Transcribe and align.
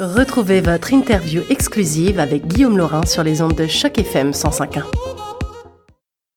Retrouvez 0.00 0.60
votre 0.60 0.92
interview 0.92 1.42
exclusive 1.50 2.18
avec 2.18 2.48
Guillaume 2.48 2.76
Laurin 2.76 3.06
sur 3.06 3.22
les 3.22 3.42
ondes 3.42 3.54
de 3.54 3.68
Choc 3.68 3.96
FM 3.96 4.32
105.1. 4.32 4.82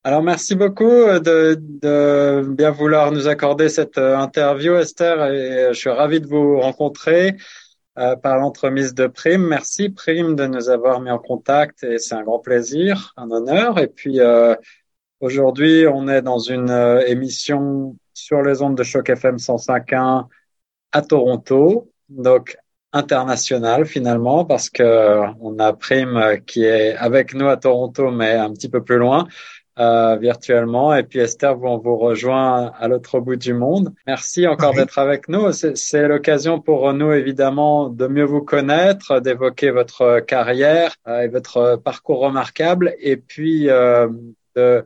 Alors 0.04 0.22
merci 0.22 0.54
beaucoup 0.54 0.84
de, 0.84 1.60
de, 1.60 2.44
bien 2.50 2.70
vouloir 2.70 3.12
nous 3.12 3.28
accorder 3.28 3.68
cette 3.70 3.98
euh, 3.98 4.16
interview 4.16 4.76
Esther 4.76 5.26
et 5.32 5.70
je 5.74 5.80
suis 5.80 5.90
ravi 5.90 6.22
de 6.22 6.28
vous 6.28 6.60
rencontrer 6.60 7.36
euh, 7.98 8.16
par 8.16 8.38
l'entremise 8.38 8.94
de 8.94 9.08
Prime. 9.08 9.48
Merci 9.48 9.90
Prime 9.90 10.36
de 10.36 10.46
nous 10.46 10.70
avoir 10.70 11.02
mis 11.02 11.10
en 11.10 11.18
contact 11.18 11.84
et 11.84 11.98
c'est 11.98 12.14
un 12.14 12.22
grand 12.22 12.38
plaisir, 12.38 13.16
un 13.18 13.32
honneur. 13.32 13.80
Et 13.80 13.88
puis 13.88 14.20
euh, 14.20 14.54
aujourd'hui 15.20 15.88
on 15.88 16.08
est 16.08 16.22
dans 16.22 16.38
une 16.38 16.70
euh, 16.70 17.04
émission 17.08 17.98
sur 18.14 18.44
les 18.44 18.62
ondes 18.62 18.78
de 18.78 18.84
Choc 18.84 19.10
FM 19.10 19.38
105.1 19.38 20.28
à 20.92 21.02
Toronto. 21.02 21.92
Donc 22.08 22.56
international 22.94 23.86
finalement 23.86 24.46
parce 24.46 24.70
que 24.70 24.84
euh, 24.84 25.28
on 25.42 25.60
a 25.60 25.74
Prime 25.74 26.40
qui 26.46 26.64
est 26.64 26.96
avec 26.96 27.34
nous 27.34 27.48
à 27.48 27.58
Toronto 27.58 28.12
mais 28.12 28.34
un 28.34 28.52
petit 28.54 28.70
peu 28.70 28.84
plus 28.84 28.98
loin 28.98 29.28
euh, 29.80 30.16
virtuellement 30.16 30.96
et 30.96 31.04
puis 31.04 31.20
Esther 31.20 31.56
vous 31.56 31.68
on 31.68 31.78
vous 31.78 31.98
rejoint 31.98 32.72
à 32.80 32.88
l'autre 32.88 33.20
bout 33.20 33.36
du 33.36 33.54
monde. 33.54 33.94
Merci 34.08 34.48
encore 34.48 34.74
d'être 34.74 34.98
avec 34.98 35.30
nous. 35.30 35.52
C'est 35.52 36.08
l'occasion 36.08 36.60
pour 36.60 36.92
nous 36.94 37.12
évidemment 37.12 37.90
de 37.90 38.08
mieux 38.08 38.24
vous 38.24 38.42
connaître, 38.42 39.20
d'évoquer 39.20 39.70
votre 39.70 40.20
carrière 40.22 40.96
euh, 41.08 41.22
et 41.22 41.28
votre 41.28 41.76
parcours 41.76 42.22
remarquable 42.22 42.96
et 43.00 43.18
puis 43.18 43.70
euh, 43.70 44.08
de 44.56 44.84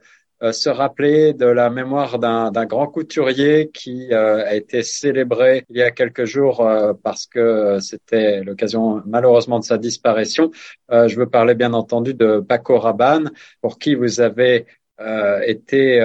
se 0.52 0.70
rappeler 0.70 1.34
de 1.34 1.46
la 1.46 1.70
mémoire 1.70 2.18
d'un 2.18 2.66
grand 2.66 2.88
couturier 2.88 3.70
qui 3.72 4.12
euh, 4.12 4.44
a 4.46 4.56
été 4.56 4.82
célébré 4.82 5.66
il 5.70 5.78
y 5.78 5.84
a 5.84 5.92
quelques 5.92 6.26
jours 6.26 6.62
euh, 6.62 6.94
parce 7.04 7.28
que 7.28 7.78
c'était 7.80 8.44
l'occasion 8.44 9.04
malheureusement 9.06 9.60
de 9.60 9.64
sa 9.64 9.78
disparition. 9.78 10.52
je 10.90 11.16
veux 11.16 11.30
parler 11.30 11.54
bien 11.54 11.74
entendu 11.74 12.14
de 12.16 12.40
Paco 12.40 12.80
Rabanne, 12.80 13.32
pour 13.62 13.78
qui 13.78 13.96
vous 13.96 14.20
avez 14.20 14.66
été 15.46 16.00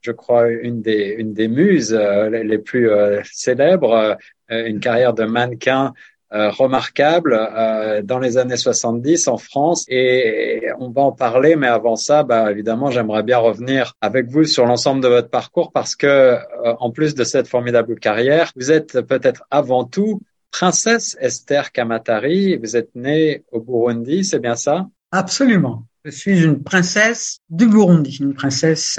je 0.00 0.10
crois, 0.10 0.48
une 0.48 0.82
des, 0.82 1.14
une 1.16 1.32
des 1.32 1.46
muses 1.48 1.94
les 1.94 2.58
plus 2.58 2.90
célèbres, 3.24 4.16
une 4.48 4.80
carrière 4.80 5.14
de 5.14 5.24
mannequin 5.24 5.92
euh, 6.34 6.48
remarquable 6.48 7.38
euh, 7.38 8.00
dans 8.00 8.18
les 8.18 8.38
années 8.38 8.56
70 8.56 9.28
en 9.28 9.36
France. 9.36 9.84
Et 9.88 10.68
on 10.78 10.88
va 10.88 11.02
en 11.02 11.12
parler 11.12 11.56
mais 11.56 11.66
avant 11.66 11.94
ça 11.94 12.22
bah, 12.22 12.50
évidemment 12.50 12.90
j'aimerais 12.90 13.22
bien 13.22 13.36
revenir 13.36 13.92
avec 14.00 14.30
vous 14.30 14.44
sur 14.44 14.64
l'ensemble 14.64 15.02
de 15.02 15.08
votre 15.08 15.28
parcours 15.28 15.72
parce 15.72 15.94
que 15.94 16.06
euh, 16.06 16.38
en 16.80 16.90
plus 16.90 17.14
de 17.14 17.24
cette 17.24 17.48
formidable 17.48 17.98
carrière 17.98 18.50
vous 18.56 18.72
êtes 18.72 19.02
peut-être 19.02 19.44
avant 19.50 19.84
tout 19.84 20.22
princesse 20.50 21.18
Esther 21.20 21.70
Kamatari. 21.70 22.56
Vous 22.56 22.78
êtes 22.78 22.94
née 22.94 23.44
au 23.52 23.60
Burundi 23.60 24.24
c'est 24.24 24.40
bien 24.40 24.56
ça? 24.56 24.86
Absolument. 25.10 25.84
Je 26.06 26.12
suis 26.12 26.42
une 26.42 26.62
princesse 26.62 27.40
du 27.50 27.66
Burundi 27.66 28.16
une 28.22 28.32
princesse 28.32 28.98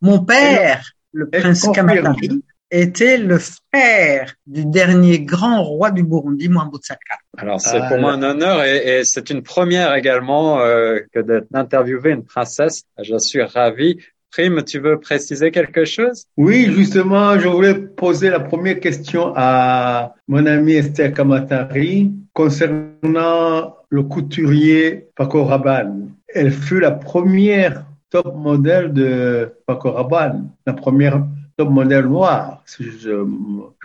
mon 0.00 0.18
père 0.24 0.96
le 1.12 1.30
prince 1.30 1.68
Kamatari 1.72 2.42
était 2.70 3.16
le 3.16 3.38
frère 3.38 4.34
du 4.46 4.64
dernier 4.64 5.20
grand 5.20 5.62
roi 5.62 5.90
du 5.90 6.02
Burundi, 6.02 6.48
Mwambutsa 6.48 6.96
Alors 7.36 7.60
c'est 7.60 7.80
pour 7.88 7.98
moi 7.98 8.12
un 8.12 8.22
honneur 8.22 8.64
et, 8.64 9.00
et 9.00 9.04
c'est 9.04 9.30
une 9.30 9.42
première 9.42 9.94
également 9.94 10.60
euh, 10.60 11.00
que 11.12 11.20
d'interviewer 11.50 12.12
une 12.12 12.24
princesse. 12.24 12.84
Je 13.02 13.18
suis 13.18 13.42
ravi. 13.42 13.98
Prime, 14.30 14.62
tu 14.62 14.78
veux 14.78 15.00
préciser 15.00 15.50
quelque 15.50 15.84
chose? 15.84 16.26
Oui, 16.36 16.72
justement, 16.72 17.36
je 17.36 17.48
voulais 17.48 17.74
poser 17.74 18.30
la 18.30 18.38
première 18.38 18.78
question 18.78 19.32
à 19.34 20.14
mon 20.28 20.46
ami 20.46 20.74
Esther 20.74 21.12
Kamatari 21.12 22.12
concernant 22.32 23.74
le 23.88 24.02
couturier 24.04 25.08
Paco 25.16 25.44
Rabanne. 25.44 26.12
Elle 26.28 26.52
fut 26.52 26.78
la 26.78 26.92
première 26.92 27.84
top 28.10 28.36
modèle 28.36 28.92
de 28.92 29.52
Paco 29.66 29.90
Rabanne, 29.90 30.50
la 30.64 30.74
première 30.74 31.24
modèle 31.68 32.06
noir, 32.06 32.62
je, 32.78 33.24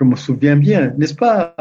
me 0.02 0.16
souviens 0.16 0.56
bien, 0.56 0.94
n'est-ce 0.97 1.16
pas? 1.16 1.56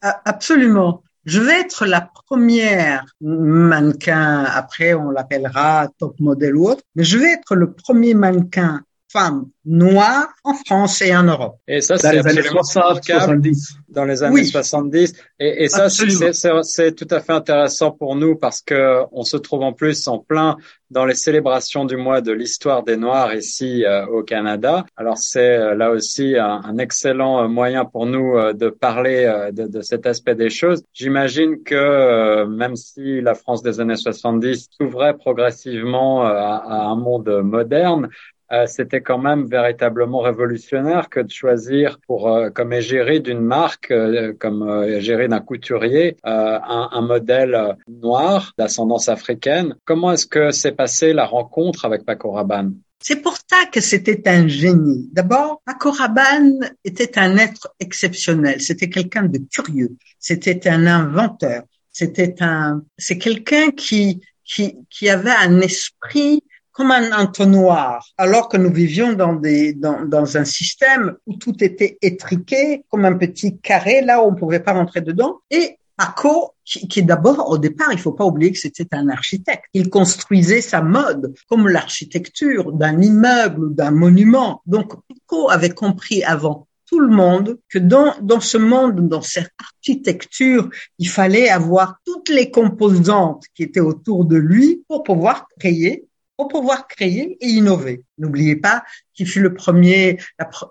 Absolument. 0.00 1.02
Je 1.24 1.40
vais 1.40 1.60
être 1.60 1.86
la 1.86 2.08
première 2.26 3.04
mannequin, 3.20 4.44
après 4.44 4.94
on 4.94 5.10
l'appellera 5.10 5.88
top 5.98 6.18
modèle 6.20 6.56
ou 6.56 6.68
autre, 6.68 6.82
mais 6.94 7.02
je 7.02 7.18
vais 7.18 7.32
être 7.32 7.56
le 7.56 7.72
premier 7.72 8.14
mannequin 8.14 8.82
femme 9.16 9.46
noire 9.64 10.28
en 10.44 10.54
France 10.54 11.00
et 11.00 11.16
en 11.16 11.24
Europe. 11.24 11.56
Et 11.66 11.80
ça, 11.80 11.96
c'est 11.96 12.18
absolument 12.18 12.62
70. 12.62 13.78
Dans 13.88 14.04
les 14.04 14.22
années 14.22 14.44
70. 14.44 15.14
Et, 15.40 15.64
et 15.64 15.68
ça, 15.68 15.88
c'est 15.88 16.92
tout 16.92 17.08
à 17.10 17.20
fait 17.20 17.32
intéressant 17.32 17.90
pour 17.90 18.14
nous 18.14 18.36
parce 18.36 18.60
que 18.60 19.02
on 19.12 19.24
se 19.24 19.38
trouve 19.38 19.62
en 19.62 19.72
plus 19.72 20.06
en 20.06 20.18
plein 20.18 20.56
dans 20.90 21.04
les 21.04 21.14
célébrations 21.14 21.84
du 21.84 21.96
mois 21.96 22.20
de 22.20 22.30
l'histoire 22.30 22.84
des 22.84 22.96
Noirs 22.96 23.34
ici 23.34 23.84
euh, 23.84 24.06
au 24.06 24.22
Canada. 24.22 24.86
Alors 24.96 25.18
c'est 25.18 25.56
euh, 25.56 25.74
là 25.74 25.90
aussi 25.90 26.36
un, 26.36 26.60
un, 26.64 26.78
excellent 26.78 27.42
euh, 27.42 27.48
moyen 27.48 27.84
pour 27.84 28.06
nous 28.06 28.34
de 28.52 28.68
parler 28.68 29.50
de, 29.52 29.66
de, 29.66 29.80
cet 29.80 30.06
aspect 30.06 30.36
des 30.36 30.50
choses. 30.50 30.84
J'imagine 30.92 31.62
que 31.64 32.44
même 32.44 32.76
si 32.76 33.20
la 33.20 33.34
France 33.34 33.62
des 33.62 33.80
années 33.80 33.96
70 33.96 34.68
s'ouvrait 34.78 35.16
progressivement 35.16 36.22
à, 36.22 36.30
à 36.30 36.74
un 36.84 36.96
monde 36.96 37.40
moderne, 37.42 38.08
euh, 38.52 38.66
c'était 38.66 39.00
quand 39.00 39.18
même 39.18 39.46
véritablement 39.46 40.20
révolutionnaire 40.20 41.08
que 41.08 41.20
de 41.20 41.30
choisir 41.30 41.98
pour 42.06 42.28
euh, 42.28 42.50
comme 42.50 42.72
égérie 42.72 43.20
d'une 43.20 43.40
marque, 43.40 43.90
euh, 43.90 44.34
comme 44.38 44.84
égérie 44.86 45.28
d'un 45.28 45.40
couturier, 45.40 46.16
un, 46.24 47.00
modèle 47.00 47.76
noir 47.88 48.52
d'ascendance 48.58 49.08
africaine. 49.08 49.76
Comment 49.84 50.12
est-ce 50.12 50.26
que 50.26 50.50
s'est 50.50 50.72
passée 50.72 51.12
la 51.12 51.24
rencontre 51.24 51.84
avec 51.84 52.04
Paco 52.04 52.32
Rabanne? 52.32 52.74
C'est 53.00 53.22
pour 53.22 53.36
ça 53.36 53.66
que 53.70 53.80
c'était 53.80 54.28
un 54.28 54.48
génie. 54.48 55.08
D'abord, 55.12 55.62
Paco 55.64 55.90
Rabanne 55.90 56.70
était 56.84 57.18
un 57.18 57.36
être 57.36 57.74
exceptionnel. 57.78 58.60
C'était 58.60 58.88
quelqu'un 58.88 59.24
de 59.24 59.38
curieux. 59.52 59.96
C'était 60.18 60.68
un 60.68 60.86
inventeur. 60.86 61.62
C'était 61.92 62.34
un, 62.40 62.82
c'est 62.98 63.18
quelqu'un 63.18 63.70
qui, 63.70 64.20
qui, 64.44 64.76
qui 64.90 65.08
avait 65.08 65.30
un 65.30 65.60
esprit 65.60 66.42
comme 66.76 66.90
un 66.90 67.10
entonnoir, 67.18 68.06
alors 68.18 68.50
que 68.50 68.58
nous 68.58 68.70
vivions 68.70 69.14
dans, 69.14 69.32
des, 69.32 69.72
dans, 69.72 70.04
dans 70.04 70.36
un 70.36 70.44
système 70.44 71.14
où 71.26 71.34
tout 71.36 71.64
était 71.64 71.96
étriqué, 72.02 72.84
comme 72.90 73.06
un 73.06 73.14
petit 73.16 73.58
carré, 73.58 74.02
là 74.02 74.22
où 74.22 74.26
on 74.26 74.32
ne 74.32 74.36
pouvait 74.36 74.60
pas 74.60 74.74
rentrer 74.74 75.00
dedans. 75.00 75.40
Et 75.50 75.78
Paco, 75.96 76.52
qui, 76.66 76.86
qui 76.86 77.02
d'abord, 77.02 77.48
au 77.48 77.56
départ, 77.56 77.88
il 77.92 77.98
faut 77.98 78.12
pas 78.12 78.26
oublier 78.26 78.52
que 78.52 78.58
c'était 78.58 78.88
un 78.94 79.08
architecte. 79.08 79.64
Il 79.72 79.88
construisait 79.88 80.60
sa 80.60 80.82
mode 80.82 81.34
comme 81.48 81.66
l'architecture 81.66 82.70
d'un 82.72 83.00
immeuble 83.00 83.64
ou 83.64 83.70
d'un 83.70 83.90
monument. 83.90 84.60
Donc, 84.66 84.92
Paco 85.08 85.48
avait 85.48 85.70
compris 85.70 86.24
avant 86.24 86.68
tout 86.90 87.00
le 87.00 87.08
monde 87.08 87.58
que 87.70 87.78
dans, 87.78 88.14
dans 88.20 88.40
ce 88.40 88.58
monde, 88.58 89.08
dans 89.08 89.22
cette 89.22 89.50
architecture, 89.58 90.68
il 90.98 91.08
fallait 91.08 91.48
avoir 91.48 91.96
toutes 92.04 92.28
les 92.28 92.50
composantes 92.50 93.44
qui 93.54 93.62
étaient 93.62 93.80
autour 93.80 94.26
de 94.26 94.36
lui 94.36 94.84
pour 94.88 95.02
pouvoir 95.02 95.48
créer 95.58 96.05
pour 96.36 96.48
pouvoir 96.48 96.86
créer 96.86 97.36
et 97.40 97.46
innover. 97.46 98.02
N'oubliez 98.18 98.56
pas 98.56 98.82
qu'il 99.14 99.26
fut 99.26 99.40
le 99.40 99.54
premier, 99.54 100.18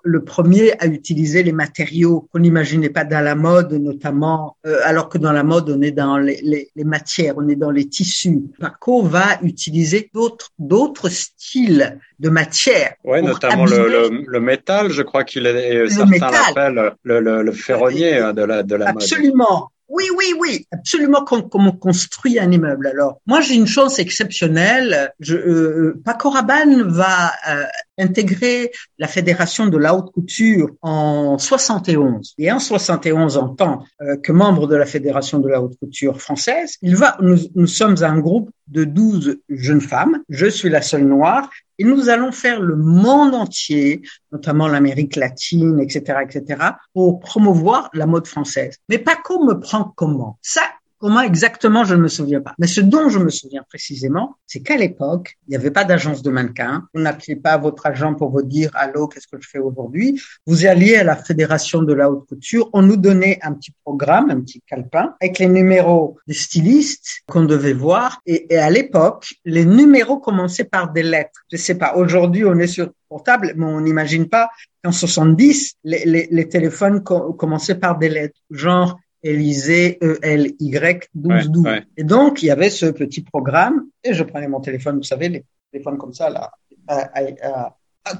le 0.04 0.24
premier 0.24 0.72
à 0.80 0.86
utiliser 0.86 1.42
les 1.42 1.52
matériaux 1.52 2.28
qu'on 2.32 2.38
n'imaginait 2.38 2.90
pas 2.90 3.04
dans 3.04 3.20
la 3.20 3.34
mode, 3.34 3.72
notamment, 3.72 4.56
euh, 4.66 4.78
alors 4.84 5.08
que 5.08 5.18
dans 5.18 5.32
la 5.32 5.42
mode, 5.42 5.68
on 5.70 5.82
est 5.82 5.90
dans 5.90 6.18
les, 6.18 6.40
les, 6.42 6.70
les, 6.74 6.84
matières, 6.84 7.34
on 7.36 7.48
est 7.48 7.56
dans 7.56 7.72
les 7.72 7.88
tissus. 7.88 8.42
Paco 8.60 9.02
va 9.02 9.38
utiliser 9.42 10.10
d'autres, 10.14 10.50
d'autres 10.58 11.08
styles 11.08 11.98
de 12.20 12.28
matière. 12.28 12.94
Oui, 13.04 13.22
notamment 13.22 13.64
le, 13.64 13.88
le, 13.88 14.24
le, 14.26 14.40
métal, 14.40 14.90
je 14.90 15.02
crois 15.02 15.24
qu'il 15.24 15.46
est, 15.46 15.88
certains 15.88 16.30
l'appellent 16.30 16.94
le, 17.02 17.20
le, 17.20 17.42
le 17.42 17.52
ferronnier 17.52 18.14
euh, 18.14 18.32
de 18.32 18.42
la, 18.42 18.62
de 18.62 18.76
la 18.76 18.92
mode. 18.92 19.02
Absolument. 19.02 19.70
Oui, 19.88 20.04
oui, 20.16 20.34
oui, 20.38 20.66
absolument 20.72 21.24
comme, 21.24 21.48
on 21.52 21.72
construit 21.72 22.38
un 22.38 22.50
immeuble. 22.50 22.88
Alors, 22.88 23.20
moi, 23.26 23.40
j'ai 23.40 23.54
une 23.54 23.66
chance 23.68 23.98
exceptionnelle. 23.98 25.12
Je, 25.20 25.36
euh, 25.36 26.02
Paco 26.04 26.30
Rabanne 26.30 26.82
va 26.82 27.32
euh, 27.48 27.64
intégrer 27.98 28.72
la 28.98 29.08
fédération 29.08 29.66
de 29.66 29.78
la 29.78 29.94
haute 29.94 30.12
couture 30.12 30.70
en 30.82 31.38
71. 31.38 32.34
Et 32.38 32.50
en 32.50 32.58
71, 32.58 33.36
en 33.36 33.48
tant 33.48 33.84
euh, 34.00 34.16
que 34.16 34.32
membre 34.32 34.66
de 34.66 34.76
la 34.76 34.86
fédération 34.86 35.38
de 35.38 35.48
la 35.48 35.62
haute 35.62 35.78
couture 35.78 36.20
française, 36.20 36.76
il 36.82 36.96
va. 36.96 37.16
Nous, 37.20 37.38
nous 37.54 37.66
sommes 37.66 38.02
un 38.02 38.18
groupe 38.18 38.50
de 38.68 38.84
12 38.84 39.38
jeunes 39.48 39.80
femmes. 39.80 40.22
Je 40.28 40.46
suis 40.46 40.68
la 40.68 40.82
seule 40.82 41.06
noire 41.06 41.48
et 41.78 41.84
nous 41.84 42.08
allons 42.08 42.32
faire 42.32 42.60
le 42.60 42.76
monde 42.76 43.34
entier, 43.34 44.02
notamment 44.32 44.66
l'Amérique 44.66 45.16
latine, 45.16 45.78
etc., 45.80 46.20
etc., 46.22 46.70
pour 46.94 47.20
promouvoir 47.20 47.90
la 47.92 48.06
mode 48.06 48.26
française. 48.26 48.78
Mais 48.88 48.98
Paco 48.98 49.44
me 49.44 49.54
prend 49.54 49.92
comment 49.94 50.38
Ça 50.42 50.62
Comment 51.06 51.20
exactement, 51.20 51.84
je 51.84 51.94
ne 51.94 52.00
me 52.00 52.08
souviens 52.08 52.40
pas. 52.40 52.56
Mais 52.58 52.66
ce 52.66 52.80
dont 52.80 53.08
je 53.08 53.20
me 53.20 53.30
souviens 53.30 53.62
précisément, 53.62 54.38
c'est 54.44 54.58
qu'à 54.58 54.76
l'époque, 54.76 55.36
il 55.46 55.50
n'y 55.50 55.56
avait 55.56 55.70
pas 55.70 55.84
d'agence 55.84 56.20
de 56.20 56.30
mannequins. 56.30 56.82
Vous 56.92 57.00
n'appeliez 57.00 57.36
pas 57.36 57.56
votre 57.58 57.86
agent 57.86 58.16
pour 58.16 58.30
vous 58.30 58.42
dire, 58.42 58.72
allô, 58.74 59.06
qu'est-ce 59.06 59.28
que 59.28 59.36
je 59.40 59.48
fais 59.48 59.60
aujourd'hui? 59.60 60.20
Vous 60.48 60.66
alliez 60.66 60.96
à 60.96 61.04
la 61.04 61.14
fédération 61.14 61.82
de 61.82 61.92
la 61.92 62.10
haute 62.10 62.26
couture. 62.26 62.70
On 62.72 62.82
nous 62.82 62.96
donnait 62.96 63.38
un 63.42 63.52
petit 63.52 63.70
programme, 63.84 64.30
un 64.30 64.40
petit 64.40 64.60
calepin 64.66 65.14
avec 65.20 65.38
les 65.38 65.46
numéros 65.46 66.18
des 66.26 66.34
stylistes 66.34 67.20
qu'on 67.28 67.44
devait 67.44 67.72
voir. 67.72 68.20
Et, 68.26 68.58
à 68.58 68.68
l'époque, 68.68 69.28
les 69.44 69.64
numéros 69.64 70.18
commençaient 70.18 70.64
par 70.64 70.92
des 70.92 71.04
lettres. 71.04 71.44
Je 71.52 71.56
sais 71.56 71.76
pas. 71.78 71.94
Aujourd'hui, 71.94 72.44
on 72.44 72.58
est 72.58 72.66
sur 72.66 72.90
portable, 73.08 73.52
mais 73.54 73.66
on 73.66 73.80
n'imagine 73.80 74.28
pas 74.28 74.50
qu'en 74.82 74.90
70, 74.90 75.76
les, 75.84 76.04
les, 76.04 76.26
les 76.32 76.48
téléphones 76.48 77.04
commençaient 77.04 77.76
par 77.76 77.96
des 77.96 78.08
lettres, 78.08 78.40
genre 78.50 78.98
Élysée, 79.22 79.98
E-L-Y, 80.02 81.08
12, 81.14 81.50
12. 81.50 81.66
Et 81.96 82.04
donc, 82.04 82.42
il 82.42 82.46
y 82.46 82.50
avait 82.50 82.70
ce 82.70 82.86
petit 82.86 83.22
programme, 83.22 83.86
et 84.04 84.14
je 84.14 84.22
prenais 84.22 84.48
mon 84.48 84.60
téléphone, 84.60 84.96
vous 84.96 85.02
savez, 85.02 85.28
les 85.28 85.44
téléphones 85.72 85.98
comme 85.98 86.12
ça, 86.12 86.30
là, 86.30 86.52
à, 86.86 87.10
à, 87.42 87.76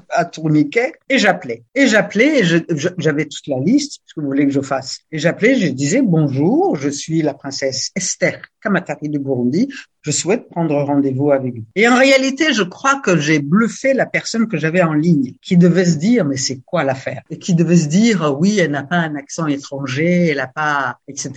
à, 0.09 0.25
tourniquet, 0.25 0.93
et 1.09 1.17
j'appelais. 1.17 1.63
Et 1.73 1.87
j'appelais, 1.87 2.39
et 2.39 2.43
j'avais 2.97 3.25
toute 3.25 3.47
la 3.47 3.59
liste, 3.59 4.01
ce 4.05 4.13
que 4.13 4.21
vous 4.21 4.27
voulez 4.27 4.45
que 4.45 4.51
je 4.51 4.61
fasse. 4.61 4.99
Et 5.11 5.17
j'appelais, 5.17 5.55
je 5.55 5.67
disais, 5.67 6.01
bonjour, 6.01 6.75
je 6.75 6.89
suis 6.89 7.21
la 7.21 7.33
princesse 7.33 7.91
Esther 7.95 8.41
Kamatari 8.61 9.09
de 9.09 9.19
Burundi, 9.19 9.69
je 10.07 10.11
souhaite 10.13 10.47
prendre 10.49 10.73
rendez-vous 10.73 11.31
avec 11.31 11.55
vous. 11.55 11.65
Et 11.75 11.85
en 11.85 11.97
réalité, 11.97 12.53
je 12.53 12.63
crois 12.63 13.01
que 13.01 13.17
j'ai 13.17 13.39
bluffé 13.39 13.93
la 13.93 14.05
personne 14.05 14.47
que 14.47 14.57
j'avais 14.57 14.81
en 14.81 14.93
ligne, 14.93 15.33
qui 15.41 15.57
devait 15.57 15.83
se 15.83 15.97
dire, 15.97 16.23
mais 16.23 16.37
c'est 16.37 16.61
quoi 16.65 16.85
l'affaire? 16.85 17.23
Et 17.29 17.37
qui 17.37 17.53
devait 17.53 17.75
se 17.75 17.87
dire, 17.87 18.37
oui, 18.39 18.57
elle 18.57 18.71
n'a 18.71 18.83
pas 18.83 18.95
un 18.95 19.15
accent 19.15 19.47
étranger, 19.47 20.27
elle 20.27 20.37
n'a 20.37 20.47
pas, 20.47 20.99
etc. 21.09 21.31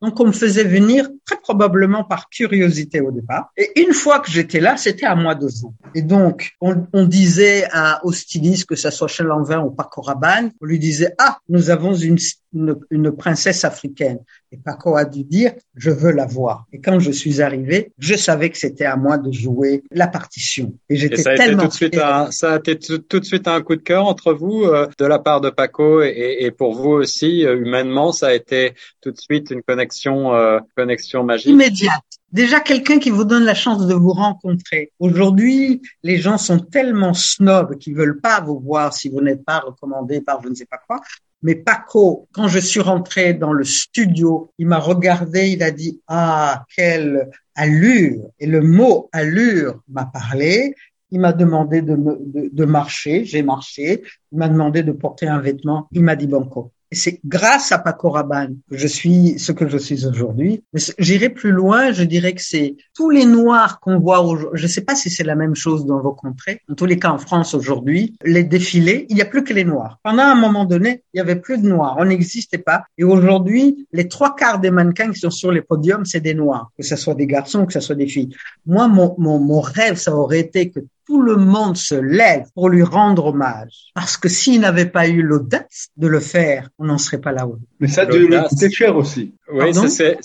Donc, 0.00 0.18
on 0.18 0.26
me 0.28 0.32
faisait 0.32 0.64
venir 0.64 1.08
très 1.26 1.36
probablement 1.36 2.04
par 2.04 2.30
curiosité 2.30 3.02
au 3.02 3.10
départ. 3.10 3.50
Et 3.58 3.82
une 3.82 3.92
fois 3.92 4.20
que 4.20 4.30
j'étais 4.30 4.60
là, 4.60 4.78
c'était 4.78 5.06
à 5.06 5.14
moi 5.14 5.34
de 5.34 5.48
jouer. 5.48 5.72
Et 5.94 6.00
donc, 6.00 6.52
on, 6.62 7.06
disait 7.06 7.66
à, 7.70 8.00
au 8.04 8.12
que 8.12 8.76
ça 8.76 8.90
soit 8.90 9.08
chez 9.08 9.24
Lanvin 9.24 9.60
ou 9.62 9.70
Paco 9.70 10.00
Rabanne, 10.00 10.52
on 10.62 10.64
lui 10.64 10.78
disait, 10.78 11.12
ah, 11.18 11.38
nous 11.50 11.68
avons 11.68 11.94
une 11.94 13.12
princesse 13.12 13.64
africaine. 13.64 14.20
Et 14.56 14.62
Paco 14.64 14.96
a 14.96 15.04
dû 15.04 15.24
dire, 15.24 15.52
je 15.74 15.90
veux 15.90 16.12
la 16.12 16.24
voir. 16.24 16.66
Et 16.72 16.80
quand 16.80 16.98
je 16.98 17.10
suis 17.10 17.42
arrivé, 17.42 17.92
je 17.98 18.14
savais 18.14 18.50
que 18.50 18.58
c'était 18.58 18.84
à 18.84 18.96
moi 18.96 19.18
de 19.18 19.30
jouer 19.30 19.82
la 19.90 20.06
partition. 20.06 20.72
Et 20.88 20.96
j'étais 20.96 21.22
tellement 21.22 21.64
tout 21.64 21.68
de 21.68 21.72
suite 21.74 21.98
un, 21.98 22.30
ça 22.30 22.54
a 22.54 22.58
été 22.58 22.78
tout, 22.78 23.20
de 23.20 23.24
suite 23.24 23.48
un 23.48 23.60
coup 23.62 23.76
de 23.76 23.82
cœur 23.82 24.06
entre 24.06 24.32
vous, 24.32 24.62
euh, 24.64 24.88
de 24.98 25.04
la 25.04 25.18
part 25.18 25.40
de 25.40 25.50
Paco 25.50 26.02
et, 26.02 26.38
et 26.40 26.50
pour 26.50 26.74
vous 26.74 26.90
aussi, 26.90 27.44
euh, 27.44 27.58
humainement, 27.58 28.12
ça 28.12 28.28
a 28.28 28.34
été 28.34 28.74
tout 29.00 29.10
de 29.10 29.18
suite 29.18 29.50
une 29.50 29.62
connexion, 29.62 30.34
euh, 30.34 30.58
connexion 30.76 31.24
magique. 31.24 31.48
Immédiate. 31.48 32.02
Déjà 32.32 32.60
quelqu'un 32.60 32.98
qui 32.98 33.10
vous 33.10 33.24
donne 33.24 33.44
la 33.44 33.54
chance 33.54 33.86
de 33.86 33.94
vous 33.94 34.12
rencontrer. 34.12 34.92
Aujourd'hui, 34.98 35.80
les 36.02 36.18
gens 36.18 36.38
sont 36.38 36.58
tellement 36.58 37.14
snobs 37.14 37.78
qu'ils 37.78 37.94
veulent 37.94 38.20
pas 38.20 38.40
vous 38.40 38.58
voir 38.58 38.92
si 38.92 39.08
vous 39.08 39.20
n'êtes 39.20 39.44
pas 39.44 39.60
recommandé 39.60 40.20
par 40.20 40.42
je 40.42 40.48
ne 40.48 40.54
sais 40.54 40.66
pas 40.66 40.78
quoi. 40.86 41.00
Mais 41.42 41.54
Paco, 41.54 42.28
quand 42.32 42.48
je 42.48 42.58
suis 42.58 42.80
rentré 42.80 43.34
dans 43.34 43.52
le 43.52 43.64
studio, 43.64 44.52
il 44.58 44.66
m'a 44.66 44.78
regardé, 44.78 45.48
il 45.48 45.62
a 45.62 45.70
dit 45.70 46.00
ah 46.08 46.64
quelle 46.74 47.30
allure 47.54 48.30
et 48.38 48.46
le 48.46 48.60
mot 48.60 49.08
allure 49.12 49.82
m'a 49.88 50.06
parlé. 50.06 50.74
Il 51.12 51.20
m'a 51.20 51.32
demandé 51.32 51.82
de, 51.82 52.64
marcher, 52.64 53.24
j'ai 53.24 53.42
marché. 53.42 54.02
Il 54.32 54.38
m'a 54.38 54.48
demandé 54.48 54.82
de 54.82 54.92
porter 54.92 55.28
un 55.28 55.40
vêtement, 55.40 55.88
il 55.92 56.02
m'a 56.02 56.16
dit 56.16 56.26
banco. 56.26 56.72
C'est 56.96 57.20
grâce 57.24 57.72
à 57.72 57.78
Paco 57.78 58.10
Rabanne 58.10 58.56
que 58.70 58.76
je 58.76 58.86
suis 58.86 59.38
ce 59.38 59.52
que 59.52 59.68
je 59.68 59.76
suis 59.76 60.06
aujourd'hui. 60.06 60.64
J'irai 60.98 61.28
plus 61.28 61.52
loin, 61.52 61.92
je 61.92 62.02
dirais 62.04 62.32
que 62.32 62.42
c'est 62.42 62.76
tous 62.94 63.10
les 63.10 63.26
noirs 63.26 63.80
qu'on 63.80 63.98
voit 64.00 64.20
aujourd'hui. 64.20 64.58
Je 64.60 64.62
ne 64.62 64.68
sais 64.68 64.80
pas 64.80 64.94
si 64.94 65.10
c'est 65.10 65.24
la 65.24 65.34
même 65.34 65.54
chose 65.54 65.84
dans 65.84 66.00
vos 66.00 66.12
contrées. 66.12 66.62
En 66.70 66.74
tous 66.74 66.86
les 66.86 66.98
cas, 66.98 67.10
en 67.10 67.18
France 67.18 67.54
aujourd'hui, 67.54 68.16
les 68.24 68.44
défilés, 68.44 69.06
il 69.10 69.16
n'y 69.16 69.22
a 69.22 69.26
plus 69.26 69.44
que 69.44 69.52
les 69.52 69.64
noirs. 69.64 69.98
Pendant 70.02 70.22
un 70.22 70.34
moment 70.34 70.64
donné, 70.64 71.02
il 71.12 71.18
y 71.18 71.20
avait 71.20 71.36
plus 71.36 71.58
de 71.58 71.68
noirs. 71.68 71.96
On 71.98 72.06
n'existait 72.06 72.58
pas. 72.58 72.84
Et 72.96 73.04
aujourd'hui, 73.04 73.86
les 73.92 74.08
trois 74.08 74.34
quarts 74.34 74.58
des 74.58 74.70
mannequins 74.70 75.12
qui 75.12 75.20
sont 75.20 75.30
sur 75.30 75.52
les 75.52 75.62
podiums, 75.62 76.04
c'est 76.06 76.20
des 76.20 76.34
noirs. 76.34 76.70
Que 76.76 76.82
ce 76.82 76.96
soit 76.96 77.14
des 77.14 77.26
garçons, 77.26 77.66
que 77.66 77.72
ce 77.72 77.80
soit 77.80 77.94
des 77.94 78.08
filles. 78.08 78.34
Moi, 78.64 78.88
mon, 78.88 79.14
mon, 79.18 79.38
mon 79.38 79.60
rêve, 79.60 79.96
ça 79.96 80.14
aurait 80.14 80.40
été 80.40 80.70
que 80.70 80.80
tout 81.06 81.22
le 81.22 81.36
monde 81.36 81.76
se 81.76 81.94
lève 81.94 82.46
pour 82.54 82.68
lui 82.68 82.82
rendre 82.82 83.26
hommage. 83.26 83.90
Parce 83.94 84.16
que 84.16 84.28
s'il 84.28 84.60
n'avait 84.60 84.86
pas 84.86 85.06
eu 85.06 85.22
l'audace 85.22 85.88
de 85.96 86.08
le 86.08 86.20
faire, 86.20 86.68
on 86.78 86.86
n'en 86.86 86.98
serait 86.98 87.20
pas 87.20 87.32
là-haut. 87.32 87.58
Mais 87.80 87.88
ça 87.88 88.02
a 88.02 88.06
dû 88.06 88.26
lui 88.26 88.36
coûter 88.48 88.70
cher 88.70 88.96
aussi. 88.96 89.34
Oui, 89.52 89.72
c'est, 89.88 90.18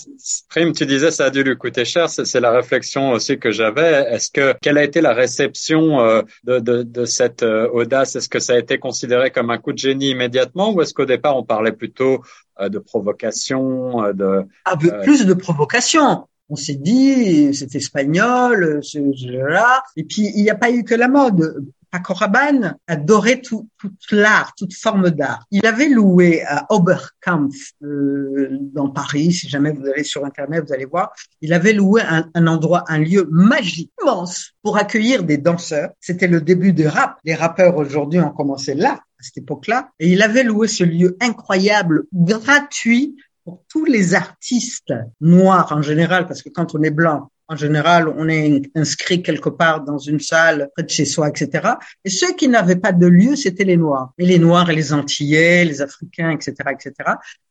Prime, 0.48 0.72
tu 0.72 0.84
disais 0.84 1.12
ça 1.12 1.26
a 1.26 1.30
dû 1.30 1.44
lui 1.44 1.56
coûter 1.56 1.84
cher. 1.84 2.08
C'est 2.10 2.40
la 2.40 2.50
réflexion 2.50 3.12
aussi 3.12 3.38
que 3.38 3.52
j'avais. 3.52 4.12
Est-ce 4.12 4.30
que 4.30 4.54
quelle 4.60 4.78
a 4.78 4.84
été 4.84 5.00
la 5.00 5.14
réception 5.14 6.00
euh, 6.00 6.22
de, 6.44 6.58
de, 6.58 6.82
de 6.82 7.04
cette 7.04 7.44
euh, 7.44 7.68
audace? 7.72 8.16
Est-ce 8.16 8.28
que 8.28 8.40
ça 8.40 8.54
a 8.54 8.58
été 8.58 8.78
considéré 8.78 9.30
comme 9.30 9.50
un 9.50 9.58
coup 9.58 9.72
de 9.72 9.78
génie 9.78 10.10
immédiatement, 10.10 10.72
ou 10.72 10.82
est-ce 10.82 10.92
qu'au 10.92 11.06
départ 11.06 11.36
on 11.36 11.44
parlait 11.44 11.72
plutôt 11.72 12.22
euh, 12.60 12.68
de 12.68 12.78
provocation, 12.78 14.12
de 14.12 14.42
ah, 14.64 14.76
plus 14.76 15.24
de 15.26 15.34
provocation 15.34 16.26
on 16.48 16.56
s'est 16.56 16.74
dit, 16.74 17.54
c'est 17.54 17.74
espagnol, 17.74 18.80
c'est 18.82 19.02
là. 19.24 19.82
Et 19.96 20.04
puis, 20.04 20.30
il 20.34 20.42
n'y 20.42 20.50
a 20.50 20.54
pas 20.54 20.70
eu 20.70 20.84
que 20.84 20.94
la 20.94 21.08
mode. 21.08 21.64
Paco 21.92 22.14
Rabanne 22.14 22.76
adorait 22.86 23.42
tout, 23.42 23.68
l'art, 24.10 24.54
toute 24.56 24.72
forme 24.74 25.10
d'art. 25.10 25.44
Il 25.50 25.66
avait 25.66 25.90
loué 25.90 26.42
à 26.42 26.66
Oberkampf 26.70 27.72
euh, 27.82 28.48
dans 28.72 28.88
Paris, 28.88 29.32
si 29.32 29.46
jamais 29.46 29.72
vous 29.72 29.86
allez 29.86 30.02
sur 30.02 30.24
Internet, 30.24 30.64
vous 30.66 30.72
allez 30.72 30.86
voir, 30.86 31.12
il 31.42 31.52
avait 31.52 31.74
loué 31.74 32.00
un, 32.00 32.30
un 32.34 32.46
endroit, 32.46 32.84
un 32.88 32.98
lieu 32.98 33.28
magique, 33.30 33.92
immense, 34.00 34.52
pour 34.62 34.78
accueillir 34.78 35.22
des 35.22 35.36
danseurs. 35.36 35.90
C'était 36.00 36.28
le 36.28 36.40
début 36.40 36.72
du 36.72 36.86
rap. 36.86 37.18
Les 37.24 37.34
rappeurs 37.34 37.76
aujourd'hui 37.76 38.20
ont 38.20 38.30
commencé 38.32 38.72
là, 38.72 38.92
à 38.92 39.22
cette 39.22 39.36
époque-là. 39.36 39.90
Et 39.98 40.10
il 40.10 40.22
avait 40.22 40.44
loué 40.44 40.68
ce 40.68 40.84
lieu 40.84 41.18
incroyable, 41.20 42.04
gratuit, 42.14 43.16
pour 43.44 43.62
tous 43.68 43.84
les 43.84 44.14
artistes 44.14 44.92
noirs 45.20 45.72
en 45.72 45.82
général, 45.82 46.26
parce 46.26 46.42
que 46.42 46.48
quand 46.48 46.74
on 46.74 46.82
est 46.82 46.90
blanc, 46.90 47.30
en 47.48 47.56
général, 47.56 48.08
on 48.08 48.28
est 48.28 48.62
inscrit 48.74 49.22
quelque 49.22 49.50
part 49.50 49.84
dans 49.84 49.98
une 49.98 50.20
salle 50.20 50.70
près 50.74 50.84
de 50.84 50.88
chez 50.88 51.04
soi, 51.04 51.28
etc. 51.28 51.74
Et 52.04 52.08
ceux 52.08 52.32
qui 52.34 52.48
n'avaient 52.48 52.76
pas 52.76 52.92
de 52.92 53.06
lieu, 53.06 53.36
c'était 53.36 53.64
les 53.64 53.76
Noirs. 53.76 54.14
Et 54.16 54.24
les 54.24 54.38
Noirs 54.38 54.70
et 54.70 54.74
les 54.74 54.92
Antillais, 54.92 55.64
les 55.64 55.82
Africains, 55.82 56.30
etc., 56.30 56.54
etc. 56.70 56.94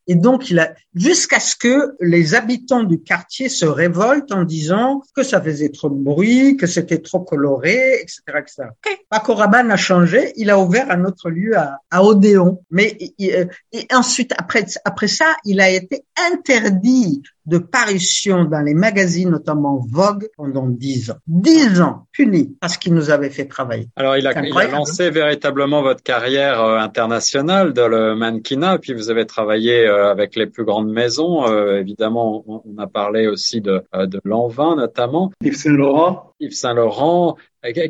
Et 0.08 0.16
donc, 0.16 0.50
il 0.50 0.60
a, 0.60 0.74
jusqu'à 0.94 1.40
ce 1.40 1.56
que 1.56 1.96
les 2.00 2.36
habitants 2.36 2.84
du 2.84 3.02
quartier 3.02 3.50
se 3.50 3.66
révoltent 3.66 4.32
en 4.32 4.44
disant 4.44 5.02
que 5.16 5.24
ça 5.24 5.42
faisait 5.42 5.70
trop 5.70 5.90
de 5.90 5.96
bruit, 5.96 6.58
que 6.58 6.68
c'était 6.68 7.00
trop 7.00 7.20
coloré, 7.20 8.02
etc., 8.02 8.22
etc. 8.40 8.64
Paco 9.10 9.34
Rabanne 9.34 9.72
a 9.72 9.78
changé, 9.78 10.34
il 10.36 10.50
a 10.50 10.60
ouvert 10.60 10.90
un 10.92 11.06
autre 11.06 11.30
lieu 11.30 11.58
à, 11.58 11.80
à 11.90 12.04
Odéon. 12.04 12.62
Mais, 12.72 12.98
et, 13.20 13.46
et 13.72 13.88
ensuite, 13.94 14.34
après, 14.38 14.66
après 14.86 15.08
ça, 15.08 15.36
il 15.46 15.62
a 15.62 15.70
été 15.70 16.04
interdit 16.32 17.22
de 17.46 17.58
parution 17.58 18.46
dans 18.46 18.62
les 18.62 18.74
magazines, 18.74 19.30
notamment 19.30 19.84
Vogue, 19.90 20.28
pendant 20.38 20.68
dix 20.68 21.10
ans. 21.10 21.18
Dix 21.28 21.82
ans, 21.82 22.08
puni, 22.12 22.56
parce 22.62 22.78
qu'il 22.78 22.94
nous 22.94 23.10
avait 23.10 23.30
fait 23.30 23.46
travailler. 23.46 23.88
Alors, 23.96 24.16
il 24.16 24.28
a, 24.28 24.46
il 24.46 24.58
a 24.58 24.68
lancé 24.68 25.10
véritablement 25.10 25.82
votre 25.82 26.04
carrière 26.04 26.62
euh, 26.62 26.78
internationale 26.78 27.74
dans 27.74 27.88
le 27.88 28.16
mannequinat, 28.16 28.78
puis 28.78 28.94
vous 28.94 29.10
avez 29.10 29.26
travaillé 29.26 29.88
euh, 29.88 29.91
avec 29.92 30.36
les 30.36 30.48
plus 30.48 30.66
grandes 30.66 30.92
maisons. 30.92 31.48
Euh, 31.48 31.80
évidemment, 31.80 32.44
on, 32.48 32.78
a 32.78 32.88
parlé 32.88 33.28
aussi 33.28 33.62
de, 33.62 33.84
euh, 33.96 34.06
de 34.06 34.20
Lanvin 34.24 34.76
notamment. 34.76 35.32
Yves 35.44 35.56
Saint 35.56 35.72
Laurent. 35.72 36.34
Yves 36.40 36.54
Saint 36.54 36.74
Laurent. 36.74 37.38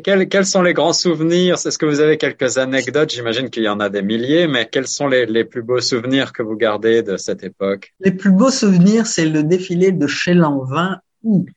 Quels, 0.04 0.28
quels, 0.28 0.46
sont 0.46 0.62
les 0.62 0.74
grands 0.74 0.92
souvenirs? 0.92 1.54
Est-ce 1.54 1.78
que 1.78 1.86
vous 1.86 2.00
avez 2.00 2.18
quelques 2.18 2.58
anecdotes? 2.58 3.10
J'imagine 3.10 3.48
qu'il 3.48 3.62
y 3.62 3.68
en 3.68 3.80
a 3.80 3.88
des 3.88 4.02
milliers, 4.02 4.46
mais 4.46 4.68
quels 4.70 4.86
sont 4.86 5.06
les, 5.06 5.24
les, 5.24 5.44
plus 5.44 5.62
beaux 5.62 5.80
souvenirs 5.80 6.32
que 6.32 6.42
vous 6.42 6.56
gardez 6.56 7.02
de 7.02 7.16
cette 7.16 7.42
époque? 7.42 7.94
Les 8.00 8.12
plus 8.12 8.32
beaux 8.32 8.50
souvenirs, 8.50 9.06
c'est 9.06 9.24
le 9.24 9.42
défilé 9.42 9.92
de 9.92 10.06
chez 10.06 10.34
Lanvin 10.34 10.98